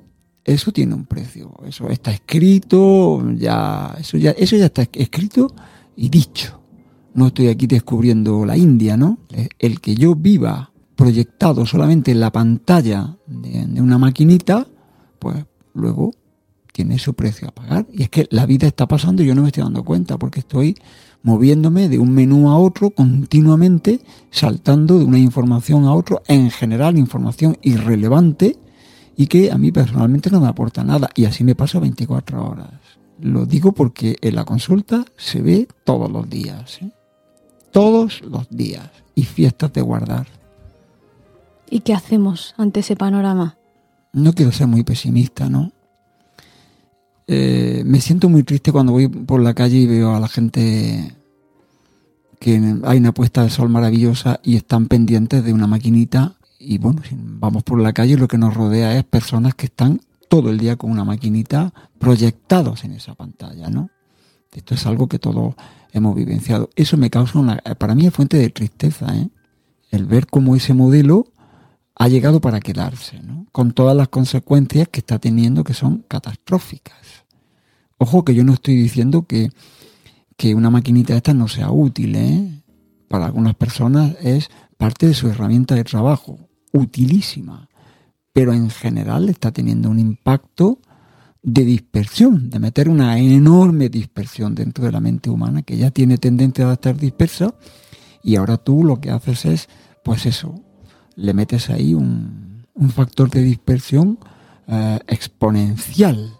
eso 0.49 0.71
tiene 0.71 0.95
un 0.95 1.05
precio. 1.05 1.53
Eso 1.65 1.89
está 1.89 2.11
escrito, 2.11 3.23
ya, 3.33 3.95
eso 3.99 4.17
ya, 4.17 4.31
eso 4.31 4.55
ya 4.55 4.65
está 4.65 4.81
escrito 4.93 5.53
y 5.95 6.09
dicho. 6.09 6.58
No 7.19 7.27
estoy 7.27 7.49
aquí 7.49 7.67
descubriendo 7.67 8.45
la 8.45 8.55
India, 8.55 8.95
¿no? 8.95 9.17
El 9.59 9.81
que 9.81 9.93
yo 9.93 10.15
viva 10.15 10.71
proyectado 10.95 11.65
solamente 11.65 12.11
en 12.11 12.21
la 12.21 12.31
pantalla 12.31 13.17
de, 13.27 13.81
una 13.81 13.97
maquinita, 13.97 14.65
pues 15.19 15.35
luego 15.73 16.13
tiene 16.71 16.97
su 16.97 17.15
precio 17.15 17.49
a 17.49 17.51
pagar. 17.51 17.85
Y 17.91 18.03
es 18.03 18.09
que 18.09 18.25
la 18.31 18.45
vida 18.45 18.67
está 18.67 18.87
pasando 18.87 19.21
y 19.21 19.25
yo 19.25 19.35
no 19.35 19.41
me 19.41 19.49
estoy 19.49 19.63
dando 19.63 19.83
cuenta 19.83 20.17
porque 20.17 20.39
estoy 20.39 20.77
moviéndome 21.21 21.89
de 21.89 21.99
un 21.99 22.11
menú 22.11 22.49
a 22.49 22.57
otro 22.57 22.91
continuamente, 22.91 23.99
saltando 24.31 24.97
de 24.97 25.03
una 25.03 25.19
información 25.19 25.83
a 25.83 25.93
otro, 25.93 26.21
en 26.25 26.49
general 26.51 26.97
información 26.97 27.57
irrelevante 27.63 28.57
y 29.17 29.27
que 29.27 29.51
a 29.51 29.57
mí 29.57 29.73
personalmente 29.73 30.31
no 30.31 30.39
me 30.39 30.47
aporta 30.47 30.85
nada. 30.85 31.09
Y 31.15 31.25
así 31.25 31.43
me 31.43 31.53
paso 31.53 31.81
24 31.81 32.49
horas. 32.49 32.71
Lo 33.19 33.45
digo 33.45 33.73
porque 33.73 34.15
en 34.21 34.35
la 34.35 34.45
consulta 34.45 35.03
se 35.17 35.41
ve 35.41 35.67
todos 35.83 36.09
los 36.09 36.29
días. 36.29 36.79
¿eh? 36.81 36.93
Todos 37.71 38.21
los 38.21 38.49
días. 38.49 38.89
Y 39.15 39.23
fiestas 39.23 39.73
de 39.73 39.81
guardar. 39.81 40.27
¿Y 41.69 41.81
qué 41.81 41.93
hacemos 41.93 42.55
ante 42.57 42.79
ese 42.79 42.95
panorama? 42.95 43.57
No 44.13 44.33
quiero 44.33 44.51
ser 44.51 44.67
muy 44.67 44.83
pesimista, 44.83 45.49
¿no? 45.49 45.71
Eh, 47.27 47.83
me 47.85 48.01
siento 48.01 48.27
muy 48.27 48.43
triste 48.43 48.71
cuando 48.71 48.93
voy 48.93 49.07
por 49.07 49.39
la 49.39 49.53
calle 49.53 49.77
y 49.77 49.85
veo 49.85 50.15
a 50.15 50.19
la 50.19 50.27
gente 50.27 51.15
que 52.39 52.79
hay 52.83 52.97
una 52.97 53.13
puesta 53.13 53.43
de 53.43 53.51
sol 53.51 53.69
maravillosa 53.69 54.39
y 54.41 54.55
están 54.55 54.87
pendientes 54.87 55.43
de 55.43 55.53
una 55.53 55.67
maquinita 55.67 56.37
y 56.57 56.79
bueno, 56.79 57.03
si 57.07 57.15
vamos 57.15 57.63
por 57.63 57.79
la 57.79 57.93
calle 57.93 58.17
lo 58.17 58.27
que 58.27 58.39
nos 58.39 58.55
rodea 58.55 58.97
es 58.97 59.03
personas 59.03 59.53
que 59.53 59.67
están 59.67 60.01
todo 60.27 60.49
el 60.49 60.57
día 60.57 60.75
con 60.75 60.89
una 60.89 61.03
maquinita 61.03 61.71
proyectados 61.99 62.83
en 62.83 62.93
esa 62.93 63.13
pantalla, 63.13 63.69
¿no? 63.69 63.89
Esto 64.51 64.73
es 64.73 64.85
algo 64.85 65.07
que 65.07 65.19
todos 65.19 65.55
hemos 65.91 66.15
vivenciado. 66.15 66.69
Eso 66.75 66.97
me 66.97 67.09
causa 67.09 67.39
una, 67.39 67.57
para 67.77 67.95
mí 67.95 68.05
es 68.05 68.13
fuente 68.13 68.37
de 68.37 68.49
tristeza, 68.49 69.15
¿eh? 69.15 69.29
El 69.91 70.05
ver 70.05 70.27
cómo 70.27 70.55
ese 70.55 70.73
modelo 70.73 71.31
ha 71.95 72.07
llegado 72.07 72.41
para 72.41 72.59
quedarse, 72.59 73.21
¿no? 73.21 73.47
Con 73.51 73.73
todas 73.73 73.95
las 73.95 74.07
consecuencias 74.07 74.87
que 74.87 74.99
está 74.99 75.19
teniendo 75.19 75.63
que 75.63 75.73
son 75.73 76.05
catastróficas. 76.07 77.25
Ojo 77.97 78.23
que 78.23 78.33
yo 78.33 78.43
no 78.43 78.53
estoy 78.53 78.75
diciendo 78.75 79.23
que, 79.23 79.51
que 80.37 80.55
una 80.55 80.69
maquinita 80.69 81.15
esta 81.15 81.33
no 81.33 81.47
sea 81.47 81.71
útil, 81.71 82.15
¿eh? 82.15 82.63
Para 83.07 83.25
algunas 83.25 83.55
personas 83.55 84.15
es 84.21 84.49
parte 84.77 85.07
de 85.07 85.13
su 85.13 85.27
herramienta 85.27 85.75
de 85.75 85.83
trabajo 85.83 86.39
utilísima, 86.71 87.67
pero 88.31 88.53
en 88.53 88.69
general 88.69 89.27
está 89.27 89.51
teniendo 89.51 89.89
un 89.89 89.99
impacto 89.99 90.79
de 91.41 91.63
dispersión, 91.63 92.49
de 92.49 92.59
meter 92.59 92.89
una 92.89 93.17
enorme 93.17 93.89
dispersión 93.89 94.55
dentro 94.55 94.85
de 94.85 94.91
la 94.91 94.99
mente 94.99 95.29
humana 95.29 95.61
que 95.61 95.77
ya 95.77 95.91
tiene 95.91 96.17
tendencia 96.17 96.69
a 96.69 96.73
estar 96.73 96.97
dispersa 96.97 97.53
y 98.23 98.35
ahora 98.35 98.57
tú 98.57 98.83
lo 98.83 98.99
que 98.99 99.11
haces 99.11 99.45
es, 99.45 99.69
pues 100.03 100.25
eso, 100.25 100.55
le 101.15 101.33
metes 101.33 101.69
ahí 101.69 101.93
un, 101.93 102.49
factor 102.93 103.29
de 103.29 103.41
dispersión 103.41 104.19
eh, 104.67 104.99
exponencial 105.07 106.33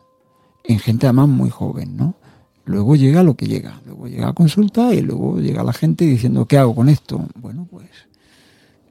en 0.64 0.80
gente 0.80 1.06
además 1.06 1.28
muy 1.28 1.50
joven, 1.50 1.98
¿no? 1.98 2.16
Luego 2.64 2.96
llega 2.96 3.24
lo 3.24 3.36
que 3.36 3.48
llega, 3.48 3.82
luego 3.86 4.08
llega 4.08 4.30
a 4.30 4.34
consulta 4.34 4.94
y 4.94 5.02
luego 5.02 5.40
llega 5.40 5.64
la 5.64 5.74
gente 5.74 6.06
diciendo, 6.06 6.46
¿qué 6.46 6.58
hago 6.58 6.76
con 6.76 6.88
esto? 6.88 7.28
Bueno, 7.36 7.68
pues 7.70 7.90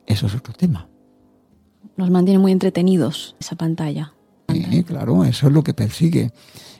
eso 0.06 0.26
es 0.26 0.34
otro 0.34 0.52
tema 0.52 0.88
nos 1.98 2.10
mantiene 2.10 2.38
muy 2.38 2.52
entretenidos 2.52 3.34
esa 3.40 3.56
pantalla. 3.56 4.14
Claro, 4.88 5.24
eso 5.24 5.46
es 5.46 5.52
lo 5.52 5.62
que 5.62 5.74
persigue. 5.74 6.32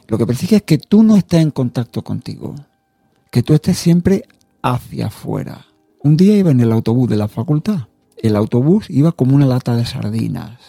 Lo 0.07 0.17
que 0.17 0.25
persigue 0.25 0.57
es 0.57 0.63
que 0.63 0.79
tú 0.79 1.03
no 1.03 1.15
estés 1.15 1.41
en 1.41 1.51
contacto 1.51 2.03
contigo, 2.03 2.55
que 3.29 3.43
tú 3.43 3.53
estés 3.53 3.77
siempre 3.77 4.25
hacia 4.63 5.07
afuera. 5.07 5.67
Un 6.01 6.17
día 6.17 6.35
iba 6.35 6.49
en 6.49 6.59
el 6.59 6.71
autobús 6.71 7.09
de 7.09 7.17
la 7.17 7.27
facultad. 7.27 7.87
El 8.17 8.35
autobús 8.35 8.89
iba 8.89 9.11
como 9.11 9.35
una 9.35 9.45
lata 9.45 9.75
de 9.75 9.85
sardinas. 9.85 10.59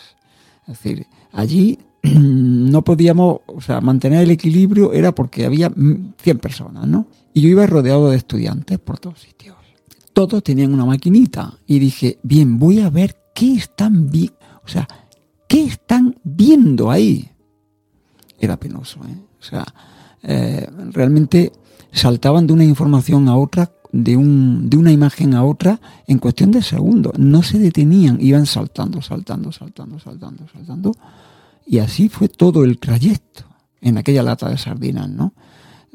Es 0.66 0.82
decir, 0.82 1.06
allí 1.32 1.78
no 2.02 2.82
podíamos, 2.82 3.40
o 3.46 3.60
sea, 3.60 3.80
mantener 3.80 4.22
el 4.22 4.30
equilibrio 4.30 4.92
era 4.92 5.14
porque 5.14 5.46
había 5.46 5.72
100 6.18 6.38
personas, 6.38 6.86
¿no? 6.86 7.06
Y 7.32 7.40
yo 7.40 7.48
iba 7.48 7.66
rodeado 7.66 8.10
de 8.10 8.16
estudiantes 8.16 8.78
por 8.78 8.98
todos 8.98 9.20
sitios. 9.20 9.56
Todos 10.12 10.42
tenían 10.42 10.74
una 10.74 10.84
maquinita 10.84 11.54
y 11.66 11.78
dije, 11.78 12.18
bien, 12.22 12.58
voy 12.58 12.80
a 12.80 12.90
ver 12.90 13.16
qué 13.34 13.54
están 13.54 14.10
viendo 14.10 14.40
o 14.64 14.72
sea, 14.72 14.86
¿qué 15.50 15.64
están 15.64 16.14
viendo 16.22 16.92
ahí? 16.92 17.28
Era 18.38 18.56
penoso, 18.56 19.00
¿eh? 19.00 19.18
O 19.40 19.42
sea, 19.42 19.66
eh, 20.22 20.70
realmente 20.92 21.52
saltaban 21.90 22.46
de 22.46 22.52
una 22.52 22.64
información 22.64 23.28
a 23.28 23.36
otra, 23.36 23.72
de, 23.90 24.16
un, 24.16 24.70
de 24.70 24.77
una 24.77 24.92
imagen 24.92 25.35
a 25.35 25.42
otra, 25.42 25.81
en 26.06 26.18
cuestión 26.18 26.52
de 26.52 26.62
segundos. 26.62 27.18
No 27.18 27.42
se 27.42 27.58
detenían, 27.58 28.18
iban 28.20 28.46
saltando, 28.46 29.02
saltando, 29.02 29.50
saltando, 29.50 29.98
saltando, 29.98 30.46
saltando. 30.52 30.92
Y 31.66 31.79
así 31.81 32.08
fue 32.08 32.29
todo 32.29 32.62
el 32.62 32.79
trayecto 32.79 33.44
en 33.81 33.98
aquella 33.98 34.22
lata 34.22 34.48
de 34.48 34.56
sardinas, 34.56 35.10
¿no? 35.10 35.35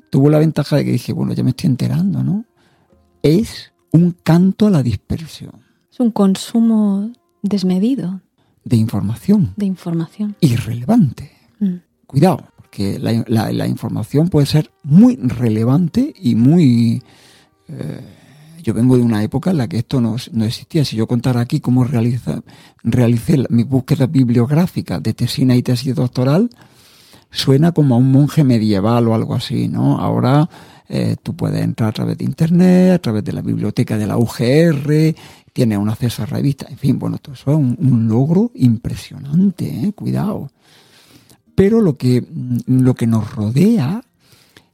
Tuvo 0.09 0.29
la 0.29 0.39
ventaja 0.39 0.75
de 0.75 0.83
que 0.83 0.91
dije, 0.91 1.13
bueno, 1.13 1.31
ya 1.31 1.43
me 1.43 1.51
estoy 1.51 1.69
enterando, 1.69 2.23
¿no? 2.25 2.43
Es 3.23 3.71
un 3.93 4.11
canto 4.11 4.67
a 4.67 4.69
la 4.69 4.83
dispersión. 4.83 5.63
Es 5.89 6.01
un 6.01 6.11
consumo 6.11 7.09
desmedido 7.41 8.19
de 8.65 8.75
información. 8.75 9.53
De 9.55 9.65
información. 9.65 10.35
Irrelevante. 10.41 11.31
Mm. 11.59 11.75
Cuidado, 12.05 12.43
porque 12.57 12.99
la, 12.99 13.67
información 13.67 14.27
puede 14.27 14.47
ser 14.47 14.71
muy 14.83 15.15
relevante 15.15 16.13
y 16.19 16.35
muy... 16.35 17.01
Eh, 17.69 18.01
yo 18.61 18.73
vengo 18.73 18.97
de 18.97 19.03
una 19.03 19.21
época 19.21 19.51
en 19.51 19.59
la 19.59 19.67
que 19.67 19.77
esto 19.77 20.01
no, 20.01 20.15
existía. 20.15 20.83
Si 20.83 20.95
yo 20.95 21.05
contara 21.05 21.39
aquí 21.39 21.59
cómo 21.59 21.83
realiza, 21.83 22.41
realicé 22.83 23.43
mis 23.49 23.67
búsquedas 23.67 24.11
bibliográficas 24.11 25.01
de 25.03 25.13
tesina 25.13 25.55
y 25.55 25.61
tesis 25.61 25.93
doctoral, 25.93 26.49
suena 27.29 27.73
como 27.73 27.93
a 27.93 27.99
un 27.99 28.11
monje 28.11 28.43
medieval 28.43 29.07
o 29.07 29.13
algo 29.13 29.35
así, 29.35 29.67
¿no? 29.67 29.99
Ahora 29.99 30.49
eh, 30.89 31.15
tú 31.21 31.35
puedes 31.35 31.61
entrar 31.61 31.89
a 31.89 31.93
través 31.93 32.17
de 32.17 32.25
internet, 32.25 32.93
a 32.93 32.99
través 32.99 33.23
de 33.23 33.33
la 33.33 33.41
biblioteca 33.41 33.99
de 33.99 34.07
la 34.07 34.17
UGR, 34.17 35.15
tienes 35.55 35.77
un 35.77 35.87
acceso 35.87 36.21
a 36.21 36.25
revistas, 36.25 36.69
en 36.69 36.77
fin, 36.77 36.99
bueno, 36.99 37.17
todo 37.17 37.33
eso 37.33 37.49
es 37.49 37.55
un, 37.55 38.09
logro 38.09 38.51
impresionante, 38.55 39.65
¿eh? 39.65 39.93
cuidado. 39.93 40.51
Pero 41.55 41.79
lo 41.79 41.95
que, 41.95 42.27
lo 42.67 42.93
que 42.93 43.07
nos 43.07 43.33
rodea 43.33 44.03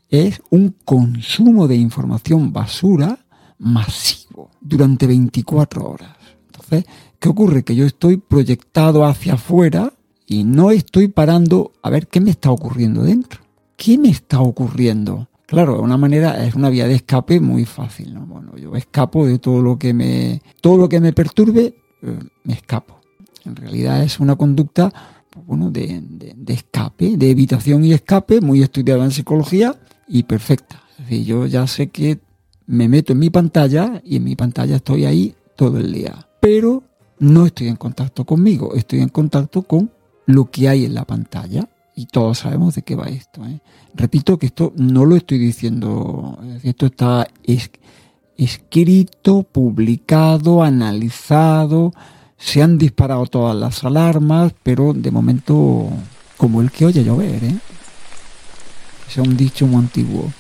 es 0.10 0.42
un 0.50 0.74
consumo 0.84 1.68
de 1.68 1.76
información 1.76 2.52
basura 2.52 3.20
masivo 3.60 4.50
durante 4.60 5.06
24 5.06 5.88
horas. 5.88 6.18
Entonces, 6.48 6.86
¿qué 7.20 7.30
ocurre? 7.30 7.64
Que 7.64 7.76
yo 7.76 7.86
estoy 7.86 8.18
proyectado 8.18 9.06
hacia 9.06 9.34
afuera 9.34 9.94
y 10.26 10.46
no 10.46 10.72
estoy 10.72 11.10
parando 11.10 11.74
a 11.84 11.92
ver 11.92 12.08
qué 12.08 12.20
me 12.22 12.32
está 12.32 12.50
ocurriendo 12.50 13.04
dentro. 13.04 13.42
¿Qué 13.78 14.00
me 14.00 14.10
está 14.10 14.42
ocurriendo? 14.42 15.28
Claro, 15.52 15.76
de 15.76 15.82
una 15.82 15.97
manera 15.97 16.45
es 16.45 16.56
una 16.56 16.70
vía 16.70 16.88
de 16.88 16.93
escape 16.93 17.41
muy 17.41 17.66
fácil, 17.66 18.14
¿no? 18.14 18.22
Bueno, 18.22 18.56
yo 18.56 18.74
escapo 18.78 19.26
de 19.26 19.38
todo 19.38 19.62
lo 19.62 19.78
que 19.78 19.93
me 19.93 20.41
todo 20.62 20.78
lo 20.78 20.88
que 20.88 21.02
me 21.02 21.12
perturbe, 21.12 21.76
eh, 22.02 22.20
me 22.45 22.54
escapo. 22.54 23.02
En 23.43 23.58
realidad 23.58 24.02
es 24.02 24.22
una 24.22 24.38
conducta 24.38 24.93
pues, 25.30 25.45
bueno, 25.45 25.70
de, 25.70 26.02
de, 26.38 26.54
escape, 26.54 27.18
de 27.18 27.32
evitación 27.32 27.84
y 27.84 27.91
escape, 27.91 28.39
muy 28.39 28.64
estudiada 28.64 29.04
en 29.04 29.12
psicología 29.12 29.76
y 30.08 30.24
perfecta. 30.24 30.84
Es 30.91 31.10
decir, 31.10 31.26
yo 31.26 31.45
ya 31.47 31.68
sé 31.68 31.88
que 31.88 32.20
me 32.68 32.88
meto 32.88 33.12
en 33.12 33.20
mi 33.20 33.30
pantalla 33.30 34.02
y 34.06 34.16
en 34.16 34.24
mi 34.24 34.38
pantalla 34.38 34.78
estoy 34.78 35.04
ahí 35.04 35.36
todo 35.58 35.80
el 35.80 35.91
día. 35.91 36.30
Pero 36.39 36.82
no 37.20 37.45
estoy 37.45 37.68
en 37.68 37.76
contacto 37.76 38.24
conmigo, 38.26 38.74
estoy 38.74 39.02
en 39.02 39.10
contacto 39.10 39.64
con 39.64 39.91
lo 40.28 40.49
que 40.49 40.70
hay 40.70 40.86
en 40.86 40.93
la 40.93 41.04
pantalla. 41.04 41.68
Y 41.96 42.06
todos 42.06 42.39
sabemos 42.39 42.76
de 42.76 42.84
qué 42.84 42.96
va 42.96 43.08
esto. 43.08 43.46
¿eh? 43.46 43.60
Repito 43.94 44.38
que 44.38 44.48
esto 44.48 44.74
no 44.78 45.06
lo 45.06 45.16
estoy 45.16 45.38
diciendo, 45.38 46.39
esto 46.64 46.86
está 46.86 47.28
escrito, 48.38 49.44
publicado, 49.44 50.64
analizado, 50.64 51.94
se 52.38 52.62
han 52.62 52.78
disparado 52.78 53.26
todas 53.28 53.56
las 53.56 53.84
alarmas, 53.84 54.54
pero 54.64 54.94
de 54.94 55.12
momento 55.12 55.89
como 56.38 56.62
el 56.62 56.72
que 56.72 56.86
oye 56.86 57.04
llover, 57.04 57.44
¿eh? 57.44 57.56
Es 59.08 59.18
un 59.18 59.36
dicho 59.36 59.68
muy 59.68 59.82
antiguo. 59.82 60.32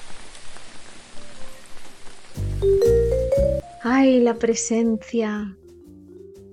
Ay, 3.83 4.19
la 4.19 4.35
presencia, 4.35 5.55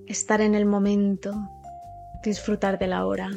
estar 0.07 0.41
en 0.41 0.55
el 0.55 0.67
momento, 0.67 1.33
disfrutar 2.25 2.79
de 2.79 2.89
la 2.89 3.07
hora. 3.07 3.31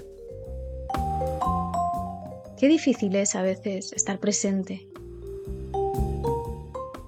Qué 2.60 2.68
difícil 2.68 3.16
es 3.16 3.36
a 3.36 3.42
veces 3.42 3.92
estar 3.94 4.20
presente. 4.20 4.88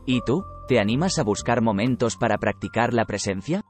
¿Y 0.05 0.22
tú? 0.26 0.43
¿Te 0.68 0.80
animas 0.80 1.20
a 1.20 1.24
buscar 1.24 1.61
momentos 1.61 2.18
para 2.18 2.38
practicar 2.38 2.93
la 2.93 3.05
presencia? 3.05 3.61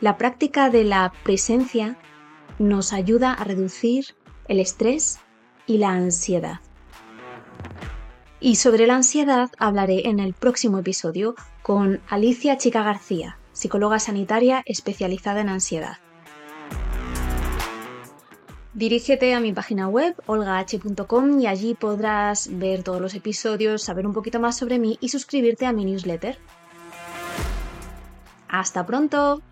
La 0.00 0.18
práctica 0.18 0.68
de 0.68 0.84
la 0.84 1.12
presencia 1.22 1.96
nos 2.58 2.92
ayuda 2.92 3.32
a 3.32 3.44
reducir 3.44 4.16
el 4.48 4.60
estrés 4.60 5.20
y 5.66 5.78
la 5.78 5.90
ansiedad. 5.90 6.60
Y 8.40 8.56
sobre 8.56 8.86
la 8.86 8.96
ansiedad 8.96 9.50
hablaré 9.58 10.08
en 10.08 10.20
el 10.20 10.34
próximo 10.34 10.78
episodio 10.78 11.34
con 11.62 12.00
Alicia 12.08 12.58
Chica 12.58 12.82
García, 12.82 13.38
psicóloga 13.52 13.98
sanitaria 13.98 14.62
especializada 14.66 15.40
en 15.40 15.48
ansiedad. 15.48 15.98
Dirígete 18.74 19.34
a 19.34 19.40
mi 19.40 19.52
página 19.52 19.86
web 19.86 20.16
olgah.com 20.26 21.38
y 21.38 21.46
allí 21.46 21.74
podrás 21.74 22.48
ver 22.50 22.82
todos 22.82 23.00
los 23.00 23.14
episodios, 23.14 23.84
saber 23.84 24.04
un 24.04 24.12
poquito 24.12 24.40
más 24.40 24.56
sobre 24.56 24.80
mí 24.80 24.98
y 25.00 25.10
suscribirte 25.10 25.64
a 25.64 25.72
mi 25.72 25.84
newsletter. 25.84 26.38
¡Hasta 28.48 28.84
pronto! 28.84 29.42